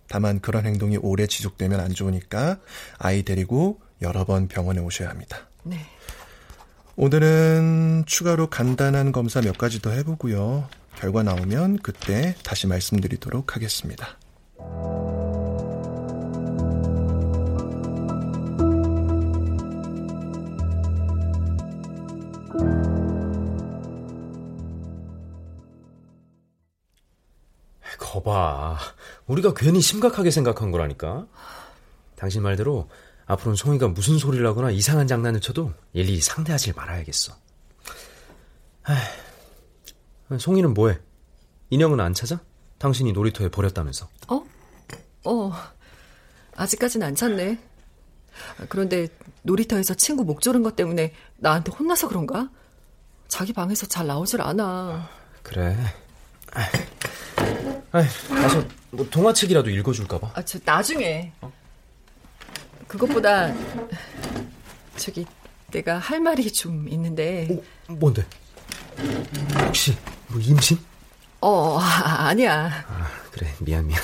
다만 0.09 0.41
그런 0.41 0.65
행동이 0.65 0.97
오래 0.97 1.25
지속되면 1.25 1.79
안 1.79 1.93
좋으니까 1.93 2.59
아이 2.97 3.23
데리고 3.23 3.79
여러 4.01 4.25
번 4.25 4.49
병원에 4.49 4.81
오셔야 4.81 5.09
합니다. 5.09 5.47
네. 5.63 5.77
오늘은 6.97 8.03
추가로 8.07 8.49
간단한 8.49 9.13
검사 9.13 9.39
몇 9.39 9.57
가지 9.57 9.81
더 9.81 9.91
해보고요. 9.91 10.67
결과 10.97 11.21
나오면 11.21 11.77
그때 11.83 12.35
다시 12.43 12.65
말씀드리도록 12.65 13.55
하겠습니다. 13.55 14.17
거봐. 27.99 28.79
우리가 29.27 29.53
괜히 29.53 29.81
심각하게 29.81 30.31
생각한 30.31 30.71
거라니까. 30.71 31.27
당신 32.15 32.41
말대로 32.41 32.89
앞으로는 33.27 33.55
송이가 33.55 33.89
무슨 33.89 34.17
소리를 34.17 34.45
하거나 34.47 34.71
이상한 34.71 35.05
장난을 35.05 35.41
쳐도 35.41 35.73
일일이 35.93 36.21
상대하지 36.21 36.73
말아야겠어. 36.73 37.35
아, 38.85 39.26
송이는 40.37 40.73
뭐해? 40.73 40.99
인형은 41.69 41.99
안 41.99 42.13
찾아? 42.13 42.41
당신이 42.79 43.13
놀이터에 43.13 43.49
버렸다면서. 43.49 44.09
어? 44.27 44.43
어. 45.25 45.51
아직까진 46.55 47.03
안 47.03 47.15
찾네. 47.15 47.59
그런데 48.69 49.07
놀이터에서 49.43 49.93
친구 49.93 50.23
목 50.23 50.41
조른 50.41 50.63
것 50.63 50.75
때문에 50.75 51.13
나한테 51.37 51.71
혼나서 51.71 52.07
그런가? 52.07 52.49
자기 53.27 53.53
방에서 53.53 53.87
잘 53.87 54.07
나오질 54.07 54.41
않아. 54.41 55.09
그래. 55.43 55.77
아이, 57.91 58.05
가서 58.29 58.65
뭐 58.91 59.07
동화책이라도 59.09 59.69
읽어줄까봐. 59.69 60.31
아, 60.35 60.41
저 60.43 60.59
나중에. 60.63 61.31
어? 61.41 61.51
그것보다 62.87 63.53
저기 64.95 65.25
내가 65.71 65.97
할 65.97 66.19
말이 66.19 66.51
좀 66.51 66.87
있는데. 66.89 67.47
오, 67.89 67.93
뭔데? 67.93 68.25
혹시 69.65 69.95
뭐 70.29 70.39
임신? 70.41 70.77
어, 71.41 71.77
아, 71.79 72.27
아니야. 72.27 72.85
아, 72.87 73.07
그래 73.31 73.53
미안 73.59 73.87
미안. 73.87 74.01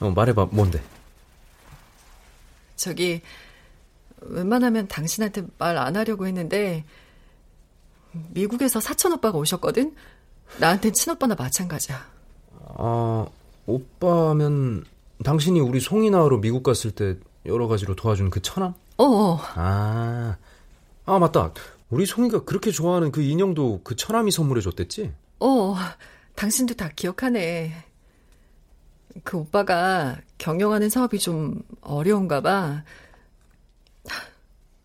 어, 0.00 0.10
말해봐 0.10 0.48
뭔데? 0.50 0.82
저기 2.76 3.22
웬만하면 4.20 4.88
당신한테 4.88 5.42
말 5.58 5.76
안 5.78 5.96
하려고 5.96 6.26
했는데 6.26 6.84
미국에서 8.12 8.80
사촌 8.80 9.12
오빠가 9.12 9.38
오셨거든. 9.38 9.94
나한텐 10.58 10.92
친오빠나 10.92 11.34
마찬가지야. 11.36 12.04
아, 12.76 13.26
오빠면 13.66 14.84
당신이 15.24 15.60
우리 15.60 15.80
송이 15.80 16.10
나으로 16.10 16.40
미국 16.40 16.62
갔을 16.62 16.90
때 16.90 17.16
여러 17.46 17.66
가지로 17.68 17.94
도와준 17.96 18.30
그 18.30 18.42
처남? 18.42 18.74
어. 18.98 19.04
어. 19.04 19.40
아, 19.54 20.36
아 21.06 21.18
맞다. 21.18 21.52
우리 21.90 22.06
송이가 22.06 22.44
그렇게 22.44 22.70
좋아하는 22.70 23.12
그 23.12 23.22
인형도 23.22 23.80
그 23.84 23.94
처남이 23.96 24.30
선물해 24.30 24.60
줬댔지? 24.62 25.12
어, 25.40 25.74
당신도 26.36 26.74
다 26.74 26.88
기억하네. 26.94 27.72
그 29.22 29.36
오빠가 29.38 30.16
경영하는 30.38 30.88
사업이 30.88 31.18
좀 31.18 31.62
어려운가 31.80 32.40
봐. 32.40 32.84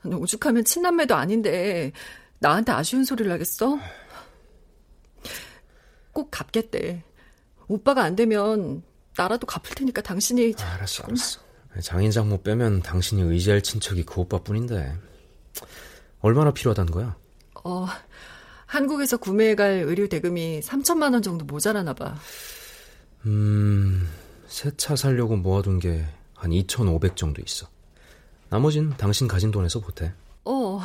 오죽하면 0.05 0.63
친남매도 0.63 1.15
아닌데 1.15 1.91
나한테 2.39 2.71
아쉬운 2.71 3.03
소리를 3.03 3.31
하겠어? 3.31 3.77
꼭 6.13 6.29
갚겠대. 6.31 7.03
오빠가 7.67 8.03
안 8.03 8.15
되면 8.15 8.83
나라도 9.15 9.45
갚을 9.45 9.75
테니까 9.75 10.01
당신이 10.01 10.55
아, 10.59 10.73
알았어 10.75 11.03
알았어 11.03 11.39
장인 11.81 12.09
장모 12.09 12.41
빼면 12.41 12.81
당신이 12.81 13.21
의지할 13.21 13.61
친척이 13.61 14.03
그 14.05 14.21
오빠뿐인데 14.21 14.95
얼마나 16.21 16.51
필요하다는 16.51 16.91
거야? 16.91 17.15
어 17.63 17.85
한국에서 18.73 19.17
구매해갈 19.17 19.83
의류 19.85 20.07
대금이 20.07 20.61
3천만 20.61 21.13
원 21.13 21.21
정도 21.21 21.43
모자라나 21.45 21.93
봐. 21.93 22.15
음, 23.25 24.07
새 24.47 24.69
차 24.77 24.95
살려고 24.95 25.35
모아둔 25.35 25.79
게 25.79 26.05
한 26.39 26.53
2,500 26.53 27.17
정도 27.17 27.41
있어. 27.45 27.67
나머진 28.49 28.91
당신 28.97 29.27
가진 29.27 29.51
돈에서 29.51 29.81
보태. 29.81 30.13
어, 30.45 30.79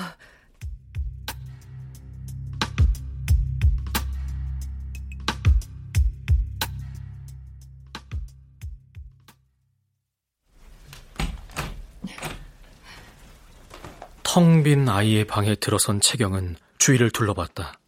텅 14.22 14.62
빈 14.62 14.88
아이의 14.88 15.26
방에 15.26 15.54
들어선 15.54 16.00
채경은 16.00 16.56
주위를 16.84 17.10
둘러봤다. 17.10 17.78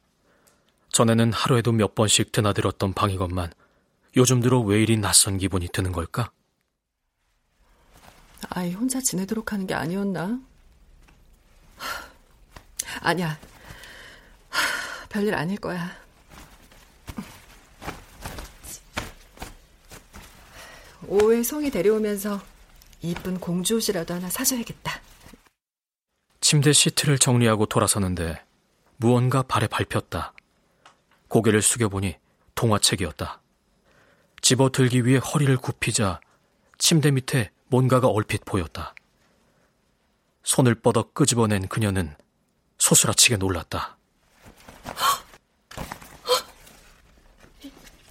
전에는 0.88 1.30
하루에도 1.30 1.70
몇 1.70 1.94
번씩 1.94 2.32
드나들었던 2.32 2.94
방이건만 2.94 3.53
요즘 4.16 4.40
들어 4.40 4.59
왜 4.61 4.82
이리 4.82 4.97
낯선 4.97 5.36
기분이 5.36 5.68
드는 5.68 5.92
걸까? 5.92 6.32
아이 8.49 8.72
혼자 8.72 8.99
지내도록 9.03 9.53
하는 9.53 9.66
게 9.66 9.74
아니었나? 9.74 10.40
아니야. 13.03 13.38
별일 15.11 15.34
아닐 15.34 15.59
거야. 15.59 15.94
오후에 21.07 21.42
송이 21.42 21.70
데려오면서 21.70 22.40
이쁜 23.03 23.38
공주 23.38 23.76
옷이라도 23.76 24.14
하나 24.14 24.30
사줘야겠다. 24.30 25.03
침대 26.40 26.72
시트를 26.72 27.18
정리하고 27.18 27.66
돌아서는데 27.66 28.45
무언가 28.99 29.42
발에 29.42 29.66
밟혔다. 29.66 30.32
고개를 31.28 31.62
숙여보니 31.62 32.16
동화책이었다. 32.55 33.40
집어들기 34.40 35.05
위해 35.05 35.18
허리를 35.18 35.55
굽히자 35.57 36.20
침대 36.78 37.11
밑에 37.11 37.51
뭔가가 37.68 38.09
얼핏 38.09 38.44
보였다. 38.44 38.94
손을 40.42 40.76
뻗어 40.76 41.11
끄집어낸 41.12 41.66
그녀는 41.68 42.14
소스라치게 42.78 43.36
놀랐다. 43.38 43.97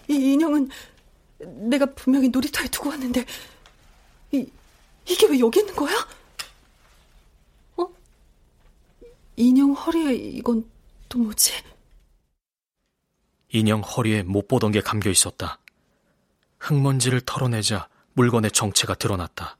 이 0.09 0.13
인형은 0.13 0.69
내가 1.39 1.85
분명히 1.93 2.29
놀이터에 2.29 2.67
두고 2.67 2.89
왔는데 2.89 3.25
이 4.31 4.51
이게 5.07 5.27
왜 5.27 5.39
여기 5.39 5.59
있는 5.59 5.75
거야? 5.75 5.95
어? 7.77 7.87
인형 9.35 9.73
허리에 9.73 10.13
이건 10.13 10.69
또 11.15 11.19
뭐지? 11.19 11.53
인형 13.47 13.79
허리에 13.79 14.23
못 14.23 14.49
보던 14.49 14.73
게 14.73 14.81
감겨 14.81 15.09
있었다. 15.09 15.59
흙먼지를 16.59 17.21
털어내자 17.21 17.87
물건의 18.15 18.51
정체가 18.51 18.95
드러났다. 18.95 19.57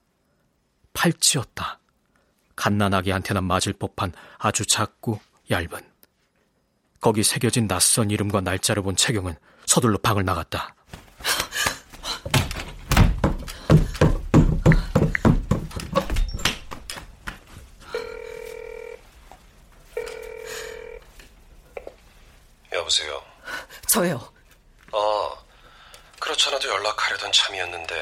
팔찌였다. 0.91 1.80
갓난아기 2.58 3.12
한테나 3.12 3.39
맞을 3.39 3.72
법한 3.72 4.12
아주 4.38 4.66
작고 4.66 5.22
얇은. 5.49 5.80
거기 6.99 7.24
새겨진 7.24 7.70
낯선 7.70 8.12
이름과 8.12 8.41
날짜를 8.41 8.84
본 8.84 8.97
채경은 8.97 9.36
서둘러 9.66 9.97
방을 9.99 10.26
나갔다. 10.26 10.76
여보세요. 22.86 23.20
저요. 23.95 24.19
어, 24.91 25.31
그렇잖아도 26.19 26.67
연락하려던 26.67 27.31
참이었는데. 27.31 27.95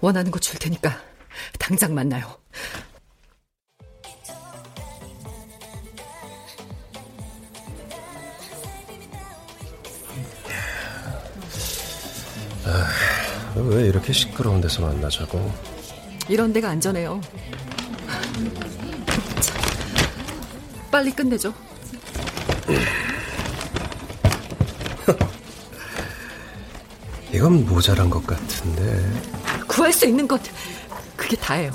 원하는 0.00 0.30
거 0.30 0.38
줄 0.38 0.58
테니까 0.58 0.98
당장 1.58 1.94
만나요. 1.94 2.38
아, 12.64 13.52
왜 13.56 13.86
이렇게 13.86 14.12
시끄러운 14.12 14.60
데서 14.60 14.82
만나자고? 14.82 15.52
이런 16.28 16.52
데가 16.52 16.70
안전해요. 16.70 17.20
빨리 20.90 21.10
끝내죠. 21.10 21.52
이건 27.32 27.64
모자란 27.66 28.10
것 28.10 28.26
같은데. 28.26 29.22
구할 29.66 29.92
수 29.92 30.06
있는 30.06 30.28
것 30.28 30.40
그게 31.16 31.36
다예요. 31.36 31.72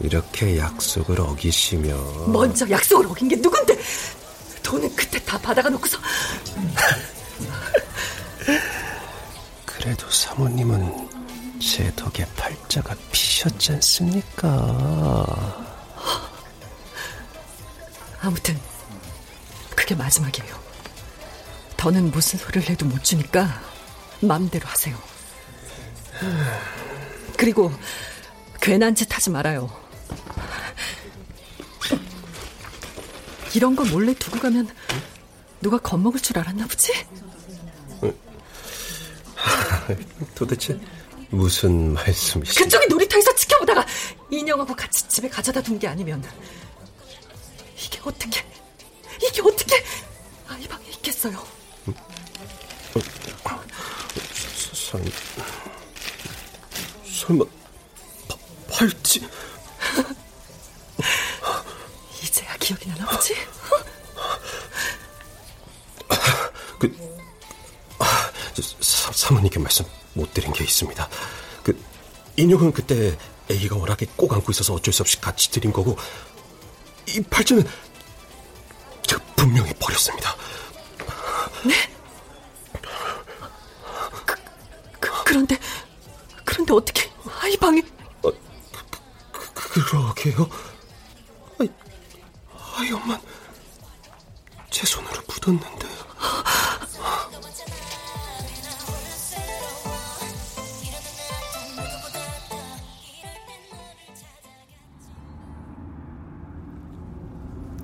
이렇게 0.00 0.56
약속을 0.58 1.20
어기시면 1.20 2.32
먼저 2.32 2.68
약속을 2.68 3.06
어긴 3.06 3.28
게 3.28 3.36
누군데? 3.36 3.78
돈은 4.62 4.94
그때 4.96 5.22
다 5.24 5.38
받아가 5.38 5.68
놓고서 5.68 5.98
그래도 9.66 10.08
사모님은 10.10 11.08
제 11.60 11.92
덕에 11.96 12.24
팔자가 12.36 12.94
피셨지 13.12 13.72
않습니까? 13.72 15.66
아무튼 18.22 18.58
그게 19.74 19.94
마지막이에요. 19.94 20.69
더는 21.80 22.10
무슨 22.10 22.38
소리를 22.38 22.68
해도 22.68 22.84
못 22.84 23.02
주니까 23.02 23.58
마음대로 24.20 24.68
하세요. 24.68 24.94
그리고 27.38 27.72
괜한 28.60 28.94
짓 28.94 29.10
하지 29.16 29.30
말아요. 29.30 29.70
이런 33.54 33.74
거 33.74 33.82
몰래 33.86 34.12
두고 34.12 34.38
가면 34.38 34.68
누가 35.62 35.78
겁먹을 35.78 36.20
줄 36.20 36.38
알았나 36.38 36.66
보지? 36.66 36.92
도대체 40.34 40.78
무슨 41.30 41.94
말씀이시죠? 41.94 42.62
그쪽이 42.62 42.88
놀이터에서 42.88 43.34
지켜보다가 43.34 43.86
인형하고 44.30 44.76
같이 44.76 45.08
집에 45.08 45.30
가져다 45.30 45.62
둔 45.62 45.78
게 45.78 45.88
아니면 45.88 46.22
이게 47.82 47.98
어떻게 48.04 48.44
이게 49.16 49.40
어떻게 49.40 49.82
아이 50.46 50.68
방에 50.68 50.86
있겠어요? 50.90 51.42
설, 54.90 55.00
설마 57.04 57.44
파, 58.28 58.36
팔찌? 58.68 59.20
이제야 62.24 62.56
기억이 62.56 62.88
나나 62.88 63.08
보지? 63.08 63.36
그 66.80 66.92
아, 68.00 68.32
사, 68.80 69.12
사모님께 69.12 69.60
말씀 69.60 69.84
못 70.14 70.34
드린 70.34 70.52
게 70.52 70.64
있습니다. 70.64 71.08
그 71.62 71.80
인형은 72.36 72.72
그때 72.72 73.16
애기가 73.48 73.76
워낙에 73.76 74.06
꼭 74.16 74.32
안고 74.32 74.50
있어서 74.50 74.74
어쩔 74.74 74.92
수 74.92 75.02
없이 75.02 75.20
같이 75.20 75.52
드린 75.52 75.72
거고 75.72 75.96
이 77.06 77.20
팔찌는 77.20 77.64
제가 79.06 79.22
분명히 79.36 79.72
버렸습니다. 79.74 80.29
그런데 86.70 86.74
어떻게 86.74 87.10
아이 87.42 87.56
방에 87.56 87.82
어, 88.22 88.30
그, 89.32 89.54
그, 89.54 89.90
그러게요. 89.90 90.48
아이, 91.58 91.68
아이 92.76 92.92
엄마 92.92 93.18
제 94.70 94.86
손으로 94.86 95.20
묻었는데. 95.28 95.90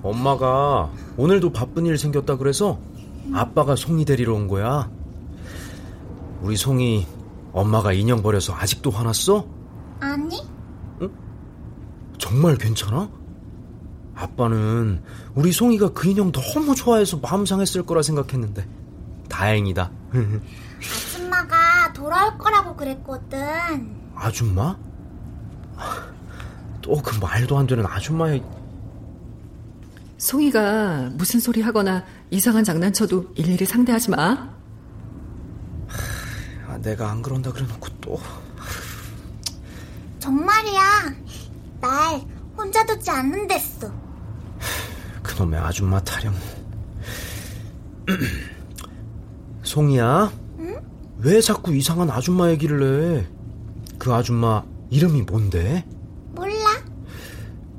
엄마가 0.03 0.93
오늘도 1.17 1.53
바쁜 1.53 1.85
일 1.85 1.99
생겼다 1.99 2.37
그래서 2.37 2.79
아빠가 3.33 3.75
송이 3.75 4.05
데리러 4.05 4.35
온 4.35 4.47
거야. 4.47 4.89
우리 6.43 6.57
송이 6.57 7.07
엄마가 7.57 7.93
인형 7.95 8.23
버려서 8.23 8.55
아직도 8.55 8.91
화났어? 8.91 9.47
아니? 9.99 10.43
응? 11.01 11.11
정말 12.19 12.57
괜찮아? 12.57 13.09
아빠는 14.15 15.03
우리 15.35 15.53
송이가 15.53 15.93
그 15.95 16.09
인형 16.09 16.33
너무 16.33 16.75
좋아해서 16.75 17.17
마음 17.17 17.47
상했을 17.47 17.85
거라 17.85 18.03
생각했는데 18.03 18.69
다행이다. 19.31 19.91
아줌마가 21.15 21.93
돌아올 21.95 22.37
거라고 22.37 22.77
그랬거든. 22.77 23.39
아줌마? 24.15 24.77
또 26.83 27.01
그 27.03 27.19
말도 27.19 27.59
안 27.59 27.67
되는 27.67 27.85
아줌마의 27.87 28.43
송이가 30.19 31.11
무슨 31.15 31.41
소리 31.41 31.61
하거나 31.63 32.05
이상한 32.31 32.65
장난쳐도 32.65 33.33
일일이 33.35 33.65
상대하지 33.65 34.11
마. 34.11 34.56
아, 36.87 36.91
내가 36.91 37.11
안 37.11 37.21
그런다 37.21 37.51
그래놓고 37.53 37.89
또 38.01 38.21
정말이야. 40.21 40.83
날 41.81 42.21
혼자 42.57 42.87
두지 42.87 43.11
않는댔어. 43.11 43.93
그놈의 45.25 45.59
아줌마 45.59 46.01
타령. 46.05 46.33
송이야? 49.65 50.33
응? 50.61 50.81
왜 51.19 51.41
자꾸 51.41 51.75
이상한 51.75 52.09
아줌마 52.09 52.51
얘기를 52.51 53.19
해? 53.19 53.27
그 53.99 54.15
아줌마 54.15 54.63
이름이 54.91 55.23
뭔데? 55.23 55.85
몰라. 56.37 56.55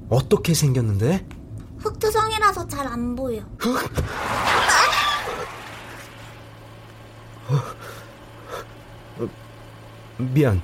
어떻게 0.09 0.53
생겼는데? 0.53 1.25
흑투성이라서 1.79 2.67
잘 2.67 2.87
안 2.87 3.15
보여. 3.15 3.41
미안. 10.17 10.61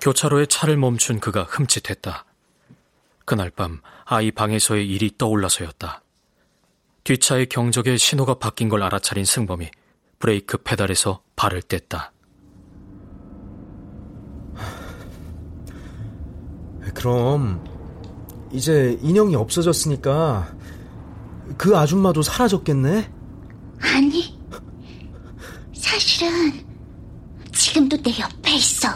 교차로에 0.00 0.46
차를 0.46 0.76
멈춘 0.76 1.20
그가 1.20 1.44
흠칫했다. 1.44 2.24
그날 3.24 3.50
밤 3.50 3.80
아이 4.04 4.30
방에서의 4.30 4.88
일이 4.88 5.10
떠올라서였다. 5.16 6.02
뒷차의 7.04 7.46
경적에 7.48 7.96
신호가 7.96 8.34
바뀐 8.34 8.68
걸 8.68 8.82
알아차린 8.82 9.24
승범이 9.24 9.70
브레이크 10.18 10.58
페달에서 10.58 11.22
발을 11.36 11.62
뗐다. 11.62 12.10
그럼 16.94 17.62
이제 18.52 18.98
인형이 19.02 19.34
없어졌으니까 19.36 20.54
그 21.58 21.76
아줌마도 21.76 22.22
사라졌겠네? 22.22 23.10
아니, 23.80 24.23
있어. 28.64 28.88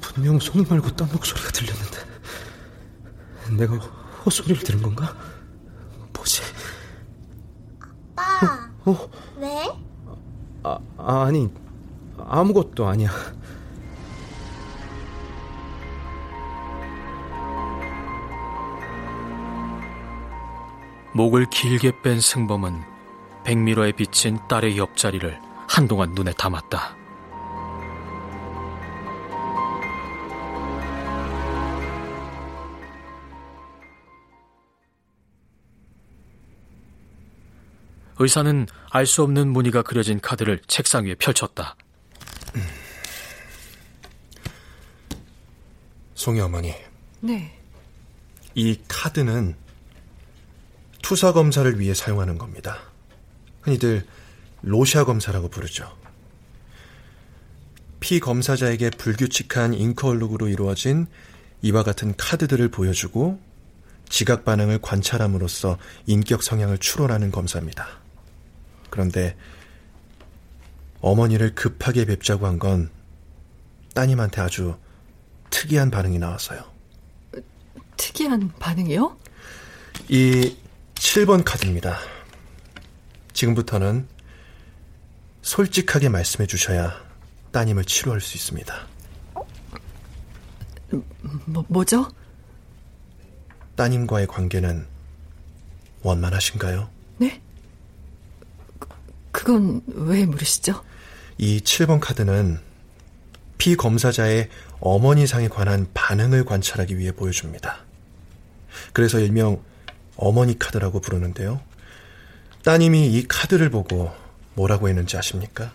분명 0.00 0.38
송이 0.38 0.64
말고 0.68 0.90
딴 0.96 1.08
목소리가 1.10 1.50
들렸는데 1.50 1.98
내가 3.58 3.76
헛소리를 4.24 4.62
들은 4.62 4.80
건가? 4.80 5.14
뭐지? 6.12 6.42
아빠. 8.16 8.70
어? 8.84 8.90
어? 8.90 9.10
왜? 9.36 9.68
아, 10.62 10.78
아니 10.98 11.50
아무것도 12.18 12.86
아니야. 12.86 13.10
목을 21.12 21.46
길게 21.48 22.02
뺀 22.02 22.18
승범은 22.20 22.82
백미러에 23.44 23.92
비친 23.92 24.38
딸의 24.48 24.78
옆자리를 24.78 25.43
한동안 25.74 26.14
눈에 26.14 26.32
담았다. 26.34 26.96
의사는 38.20 38.68
알 38.90 39.04
수 39.04 39.24
없는 39.24 39.48
무늬가 39.48 39.82
그려진 39.82 40.20
카드를 40.20 40.60
책상 40.68 41.06
위에 41.06 41.16
펼쳤다. 41.16 41.74
송이 46.14 46.38
어머니. 46.40 46.72
네. 47.18 47.58
이 48.54 48.78
카드는 48.86 49.56
투사 51.02 51.32
검사를 51.32 51.80
위해 51.80 51.94
사용하는 51.94 52.38
겁니다. 52.38 52.78
흔히들 53.62 54.06
로샤 54.64 55.04
검사라고 55.04 55.48
부르죠. 55.48 55.94
피 58.00 58.18
검사자에게 58.20 58.90
불규칙한 58.90 59.74
잉크 59.74 60.06
얼룩으로 60.06 60.48
이루어진 60.48 61.06
이와 61.62 61.82
같은 61.82 62.14
카드들을 62.16 62.68
보여주고 62.70 63.40
지각 64.08 64.44
반응을 64.44 64.80
관찰함으로써 64.80 65.78
인격 66.06 66.42
성향을 66.42 66.78
추론하는 66.78 67.30
검사입니다. 67.30 67.86
그런데 68.90 69.36
어머니를 71.00 71.54
급하게 71.54 72.04
뵙자고 72.06 72.46
한 72.46 72.58
건 72.58 72.90
따님한테 73.94 74.40
아주 74.40 74.76
특이한 75.50 75.90
반응이 75.90 76.18
나왔어요. 76.18 76.64
특이한 77.96 78.50
반응이요? 78.58 79.16
이 80.08 80.56
7번 80.94 81.44
카드입니다. 81.44 81.98
지금부터는 83.32 84.08
솔직하게 85.44 86.08
말씀해 86.08 86.46
주셔야 86.46 86.98
따님을 87.52 87.84
치료할 87.84 88.20
수 88.20 88.36
있습니다. 88.36 88.74
뭐, 91.44 91.64
뭐죠? 91.68 92.10
따님과의 93.76 94.26
관계는 94.26 94.86
원만하신가요? 96.02 96.88
네? 97.18 97.42
그, 98.78 98.88
그건 99.32 99.82
왜 99.86 100.24
물으시죠? 100.24 100.82
이 101.36 101.60
7번 101.60 102.00
카드는 102.00 102.58
피 103.58 103.76
검사자의 103.76 104.48
어머니상에 104.80 105.48
관한 105.48 105.86
반응을 105.92 106.44
관찰하기 106.46 106.96
위해 106.98 107.12
보여줍니다. 107.12 107.84
그래서 108.92 109.18
일명 109.18 109.62
어머니 110.16 110.58
카드라고 110.58 111.00
부르는데요. 111.00 111.60
따님이 112.62 113.12
이 113.12 113.28
카드를 113.28 113.68
보고 113.68 114.23
뭐라고 114.54 114.88
했는지 114.88 115.16
아십니까? 115.16 115.72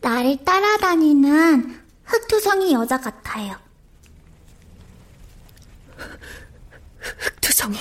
나를 0.00 0.42
따라다니는 0.44 1.80
흑투성이 2.04 2.72
여자 2.72 2.98
같아요. 2.98 3.56
흑투성이? 6.98 7.76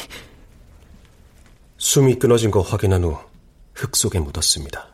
숨이 1.77 2.19
끊어진 2.19 2.51
거 2.51 2.61
확인한 2.61 3.03
후 3.03 3.27
흙 3.77 3.95
속에 3.95 4.19
묻었습니다. 4.19 4.87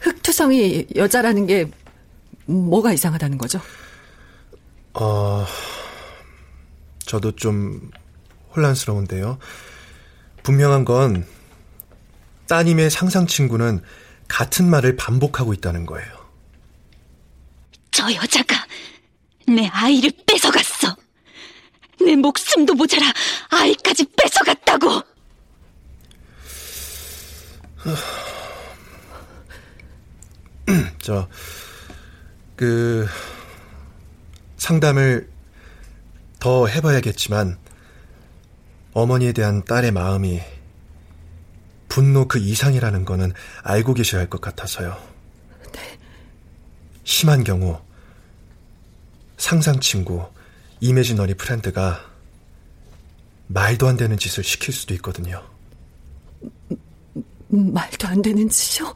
흑투성이 0.00 0.86
여자라는 0.96 1.46
게 1.46 1.70
뭐가 2.46 2.92
이상하다는 2.92 3.38
거죠? 3.38 3.60
어, 4.94 5.46
저도 7.06 7.36
좀 7.36 7.90
혼란스러운데요. 8.56 9.38
분명한 10.42 10.84
건 10.84 11.24
따님의 12.54 12.88
상상 12.88 13.26
친구는 13.26 13.82
같은 14.28 14.70
말을 14.70 14.94
반복하고 14.94 15.54
있다는 15.54 15.86
거예요. 15.86 16.08
저 17.90 18.14
여자가 18.14 18.64
내 19.48 19.66
아이를 19.66 20.12
뺏어갔어. 20.24 20.96
내 22.00 22.14
목숨도 22.14 22.74
모자라 22.74 23.12
아이까지 23.50 24.06
뺏어갔다고. 24.16 25.02
저, 31.02 31.28
그, 32.54 33.08
상담을 34.58 35.28
더 36.38 36.68
해봐야겠지만, 36.68 37.58
어머니에 38.92 39.32
대한 39.32 39.64
딸의 39.64 39.90
마음이 39.90 40.40
분노 41.94 42.26
그 42.26 42.40
이상이라는 42.40 43.04
거는 43.04 43.32
알고 43.62 43.94
계셔야 43.94 44.22
할 44.22 44.28
것 44.28 44.40
같아서요. 44.40 45.00
네. 45.72 45.96
심한 47.04 47.44
경우, 47.44 47.80
상상 49.36 49.78
친구, 49.78 50.26
imaginary 50.80 51.34
friend가 51.34 52.04
말도 53.46 53.86
안 53.86 53.96
되는 53.96 54.16
짓을 54.18 54.42
시킬 54.42 54.74
수도 54.74 54.92
있거든요. 54.94 55.40
말도 57.46 58.08
안 58.08 58.20
되는 58.22 58.48
짓이요? 58.48 58.92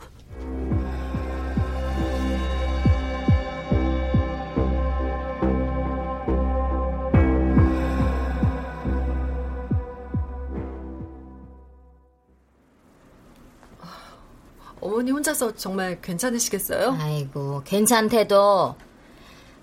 어머니 14.80 15.10
혼자서 15.10 15.54
정말 15.56 16.00
괜찮으시겠어요? 16.00 16.96
아이고, 17.00 17.62
괜찮대도 17.64 18.76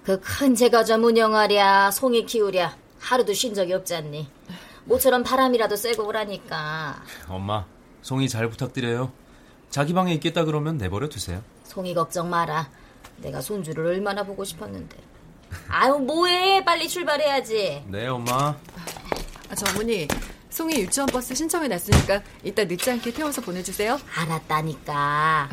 그 0.03 0.19
큰 0.19 0.53
제과점 0.55 1.03
운영하랴, 1.03 1.91
송이 1.91 2.25
키우랴 2.25 2.75
하루도 2.99 3.33
쉰 3.33 3.53
적이 3.53 3.73
없지 3.73 3.95
않니? 3.95 4.29
모처럼 4.85 5.23
바람이라도 5.23 5.75
쐬고 5.75 6.07
오라니까. 6.07 7.01
엄마, 7.27 7.65
송이 8.01 8.29
잘 8.29 8.49
부탁드려요. 8.49 9.11
자기 9.69 9.93
방에 9.93 10.13
있겠다 10.13 10.45
그러면 10.45 10.77
내버려 10.77 11.09
두세요. 11.09 11.41
송이 11.63 11.93
걱정 11.93 12.29
마라. 12.29 12.69
내가 13.17 13.41
손주를 13.41 13.85
얼마나 13.87 14.23
보고 14.23 14.43
싶었는데. 14.43 14.97
아유, 15.69 15.97
뭐해? 15.97 16.63
빨리 16.65 16.87
출발해야지. 16.87 17.85
네, 17.87 18.07
엄마. 18.07 18.55
아, 19.49 19.55
저 19.55 19.71
어머니, 19.71 20.07
송이 20.55 20.79
유치원 20.79 21.07
버스 21.07 21.35
신청해 21.35 21.67
놨으니까 21.67 22.21
이따 22.41 22.63
늦지 22.63 22.89
않게 22.89 23.11
태워서 23.11 23.41
보내주세요. 23.41 23.99
알았다니까. 24.15 25.49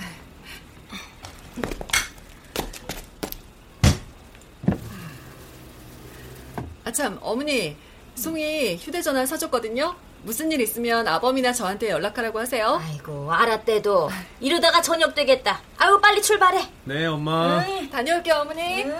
아, 6.85 6.93
참, 6.93 7.19
어머니, 7.21 7.77
송이 8.15 8.77
휴대전화 8.77 9.27
사줬거든요? 9.27 9.97
무슨 10.23 10.53
일 10.53 10.61
있으면 10.61 11.09
아범이나 11.09 11.53
저한테 11.53 11.91
연락하라고 11.91 12.39
하세요. 12.39 12.81
아이고, 12.81 13.33
알았대도. 13.33 14.09
이러다가 14.39 14.83
저녁 14.83 15.17
되겠다. 15.17 15.61
아유, 15.79 15.99
빨리 16.01 16.23
출발해. 16.23 16.69
네, 16.85 17.07
엄마. 17.07 17.65
응, 17.67 17.91
다녀올게요, 17.91 18.35
어머니. 18.37 18.85
응. 18.85 18.97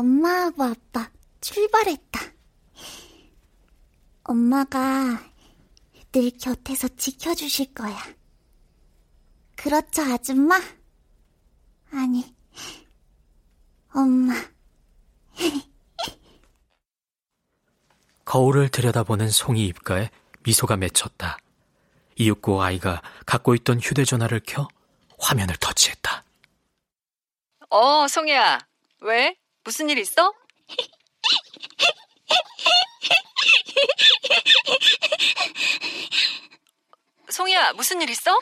엄마하고 0.00 0.62
아빠 0.64 1.10
출발했다. 1.42 2.20
엄마가 4.24 5.30
늘 6.12 6.30
곁에서 6.38 6.88
지켜주실 6.88 7.74
거야. 7.74 7.96
그렇죠, 9.56 10.02
아줌마? 10.02 10.58
아니, 11.92 12.34
엄마. 13.94 14.34
거울을 18.24 18.70
들여다보는 18.70 19.28
송이 19.28 19.66
입가에 19.66 20.10
미소가 20.44 20.76
맺혔다. 20.78 21.36
이윽고 22.16 22.62
아이가 22.62 23.02
갖고 23.26 23.54
있던 23.54 23.80
휴대전화를 23.80 24.40
켜 24.46 24.66
화면을 25.18 25.56
터치했다. 25.56 26.24
어, 27.68 28.08
송이야. 28.08 28.58
왜? 29.02 29.39
무슨 29.70 29.88
일 29.88 29.98
있어? 29.98 30.34
송이야, 37.30 37.74
무슨 37.74 38.02
일 38.02 38.10
있어? 38.10 38.32
I 38.32 38.36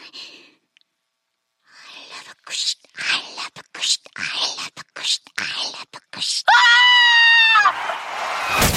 love 2.09 2.31
a 2.31 2.35
cushion, 2.47 2.81
I 2.97 3.21
love 3.37 3.53
a 3.59 3.63
cushion, 3.75 5.23
I 5.37 5.45
love 5.67 5.85
a 5.93 6.01
cushion. 6.11 6.47
아! 8.55 8.68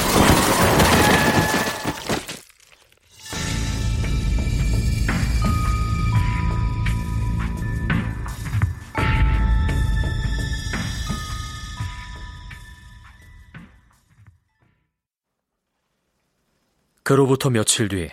그로부터 17.03 17.49
며칠 17.49 17.87
뒤 17.87 18.09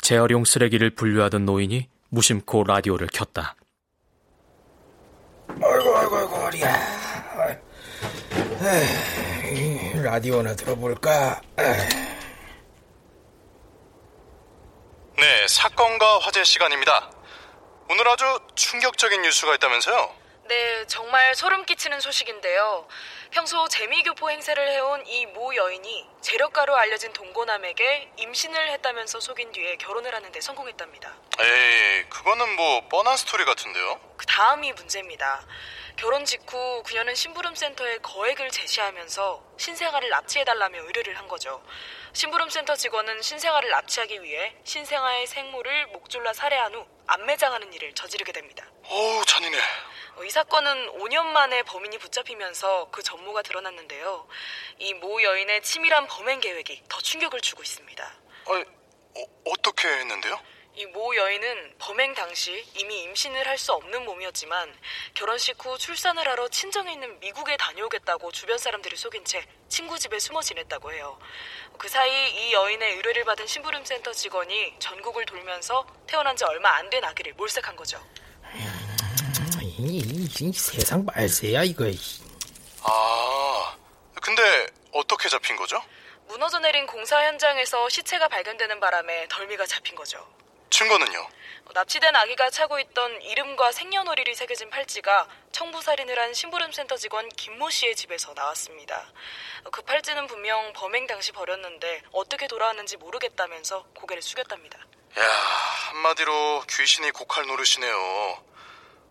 재활용 0.00 0.44
쓰레기를 0.44 0.90
분류하던 0.94 1.44
노인이 1.44 1.88
무심코 2.10 2.64
라디오를 2.64 3.08
켰다. 3.08 3.56
아이고 5.48 5.96
아이고 5.96 6.16
아이고 6.16 6.36
허리야. 6.36 7.04
에이, 9.44 10.02
라디오나 10.02 10.54
들어볼까? 10.56 11.40
네, 15.16 15.46
사건과 15.48 16.18
화제 16.20 16.42
시간입니다. 16.44 17.10
오늘 17.90 18.08
아주 18.08 18.24
충격적인 18.54 19.22
뉴스가 19.22 19.54
있다면서요? 19.56 20.23
네, 20.46 20.84
정말 20.86 21.34
소름 21.34 21.64
끼치는 21.64 22.00
소식인데요. 22.00 22.86
평소 23.30 23.66
재미교포 23.66 24.30
행세를 24.30 24.68
해온 24.72 25.02
이 25.06 25.24
모 25.26 25.54
여인이 25.56 26.06
재력가로 26.20 26.76
알려진 26.76 27.12
동고남에게 27.14 28.12
임신을 28.18 28.68
했다면서 28.72 29.20
속인 29.20 29.52
뒤에 29.52 29.76
결혼을 29.76 30.14
하는데 30.14 30.38
성공했답니다. 30.40 31.16
에이, 31.40 32.04
그거는 32.10 32.56
뭐 32.56 32.86
뻔한 32.88 33.16
스토리 33.16 33.44
같은데요? 33.46 33.98
그 34.18 34.26
다음이 34.26 34.72
문제입니다. 34.74 35.46
결혼 35.96 36.24
직후 36.26 36.82
그녀는 36.84 37.14
심부름센터에 37.14 37.98
거액을 37.98 38.50
제시하면서 38.50 39.42
신생아를 39.58 40.10
납치해달라며 40.10 40.82
의뢰를 40.82 41.16
한 41.16 41.26
거죠. 41.26 41.62
심부름센터 42.12 42.76
직원은 42.76 43.22
신생아를 43.22 43.70
납치하기 43.70 44.22
위해 44.22 44.54
신생아의 44.64 45.26
생모를 45.26 45.86
목졸라 45.86 46.32
살해한 46.34 46.74
후 46.74 46.86
안매장하는 47.06 47.72
일을 47.72 47.94
저지르게 47.94 48.32
됩니다. 48.32 48.66
어우, 48.88 49.24
잔인해. 49.24 49.58
이 50.24 50.30
사건은 50.30 50.98
5년 51.00 51.26
만에 51.26 51.62
범인이 51.64 51.98
붙잡히면서 51.98 52.88
그 52.90 53.02
전모가 53.02 53.42
드러났는데요. 53.42 54.26
이 54.78 54.94
모 54.94 55.22
여인의 55.22 55.62
치밀한 55.62 56.06
범행 56.06 56.40
계획이 56.40 56.82
더 56.88 56.98
충격을 57.00 57.40
주고 57.40 57.62
있습니다. 57.62 58.14
아니, 58.46 58.62
어, 59.16 59.24
어떻게 59.46 59.88
했는데요? 59.88 60.38
이 60.76 60.86
모 60.86 61.14
여인은 61.16 61.76
범행 61.78 62.14
당시 62.14 62.64
이미 62.74 63.02
임신을 63.02 63.46
할 63.46 63.58
수 63.58 63.72
없는 63.72 64.04
몸이었지만 64.04 64.76
결혼식 65.14 65.64
후 65.64 65.78
출산을 65.78 66.26
하러 66.28 66.48
친정에 66.48 66.92
있는 66.92 67.18
미국에 67.20 67.56
다녀오겠다고 67.56 68.32
주변 68.32 68.58
사람들을 68.58 68.96
속인 68.96 69.24
채 69.24 69.44
친구 69.68 69.98
집에 69.98 70.18
숨어 70.18 70.42
지냈다고 70.42 70.92
해요. 70.92 71.18
그 71.78 71.88
사이 71.88 72.10
이 72.48 72.52
여인의 72.52 72.96
의뢰를 72.96 73.24
받은 73.24 73.46
심부름센터 73.46 74.12
직원이 74.12 74.74
전국을 74.78 75.24
돌면서 75.26 75.86
태어난 76.06 76.36
지 76.36 76.44
얼마 76.44 76.70
안 76.76 76.90
된 76.90 77.04
아기를 77.04 77.34
몰색한 77.34 77.76
거죠. 77.76 78.04
이, 79.62 79.98
이, 79.98 80.28
이 80.40 80.52
세상 80.52 81.04
말세야 81.04 81.64
이거. 81.64 81.84
아, 82.82 83.76
근데 84.20 84.66
어떻게 84.92 85.28
잡힌 85.28 85.56
거죠? 85.56 85.82
무너져 86.26 86.58
내린 86.60 86.86
공사 86.86 87.24
현장에서 87.24 87.88
시체가 87.88 88.28
발견되는 88.28 88.80
바람에 88.80 89.26
덜미가 89.28 89.66
잡힌 89.66 89.94
거죠. 89.94 90.26
증거는요? 90.70 91.28
납치된 91.72 92.14
아기가 92.14 92.50
차고 92.50 92.78
있던 92.80 93.22
이름과 93.22 93.72
생년월일이 93.72 94.34
새겨진 94.34 94.70
팔찌가 94.70 95.28
청부살인을 95.52 96.18
한 96.18 96.34
심부름센터 96.34 96.96
직원 96.96 97.28
김모 97.30 97.70
씨의 97.70 97.96
집에서 97.96 98.32
나왔습니다. 98.34 99.12
그 99.70 99.82
팔찌는 99.82 100.26
분명 100.26 100.72
범행 100.74 101.06
당시 101.06 101.32
버렸는데 101.32 102.02
어떻게 102.12 102.46
돌아왔는지 102.46 102.96
모르겠다면서 102.96 103.86
고개를 103.94 104.22
숙였답니다. 104.22 104.78
야, 105.18 105.24
한마디로 105.92 106.62
귀신이 106.68 107.10
고칼 107.12 107.46
노릇이네요. 107.46 108.38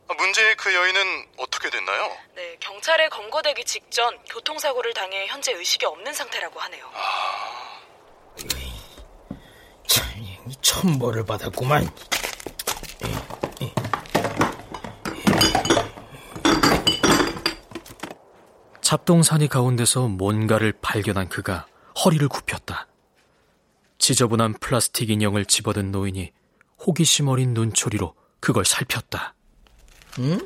아, 0.09 0.13
문제의 0.15 0.55
그 0.55 0.73
여인은 0.73 1.27
어떻게 1.37 1.69
됐나요? 1.69 2.17
네, 2.35 2.57
경찰에 2.59 3.07
검거되기 3.09 3.63
직전 3.63 4.17
교통사고를 4.25 4.93
당해 4.93 5.27
현재 5.27 5.53
의식이 5.53 5.85
없는 5.85 6.13
상태라고 6.13 6.59
하네요. 6.59 6.91
이 10.45 10.55
천벌을 10.61 11.25
받았구만. 11.25 11.89
잡동사니 18.81 19.47
가운데서 19.47 20.07
뭔가를 20.07 20.73
발견한 20.81 21.29
그가 21.29 21.65
허리를 22.03 22.27
굽혔다. 22.27 22.87
지저분한 24.03 24.55
플라스틱 24.59 25.11
인형을 25.11 25.45
집어든 25.45 25.93
노인이 25.93 26.33
호기심 26.85 27.29
어린 27.29 27.53
눈초리로 27.53 28.13
그걸 28.41 28.65
살폈다. 28.65 29.33
응? 30.19 30.45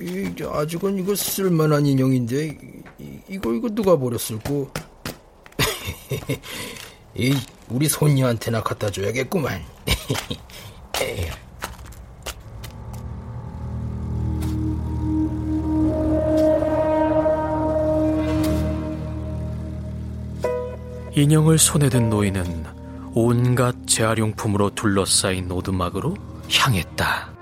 이, 0.00 0.34
아직은 0.42 1.00
이거 1.00 1.14
쓸만한 1.14 1.84
인형인데 1.84 2.58
이, 2.98 3.18
이거 3.28 3.52
이거 3.52 3.68
누가 3.68 3.98
버렸을고? 3.98 4.70
이 7.14 7.36
우리 7.68 7.90
손녀한테나 7.90 8.62
갖다 8.62 8.90
줘야겠구만. 8.90 9.62
인형을 21.16 21.58
손에 21.58 21.90
든 21.90 22.10
노인은 22.10 22.64
온갖 23.14 23.76
재활용품으로 23.86 24.70
둘러싸인 24.70 25.48
오두막으로 25.50 26.16
향했다. 26.50 27.33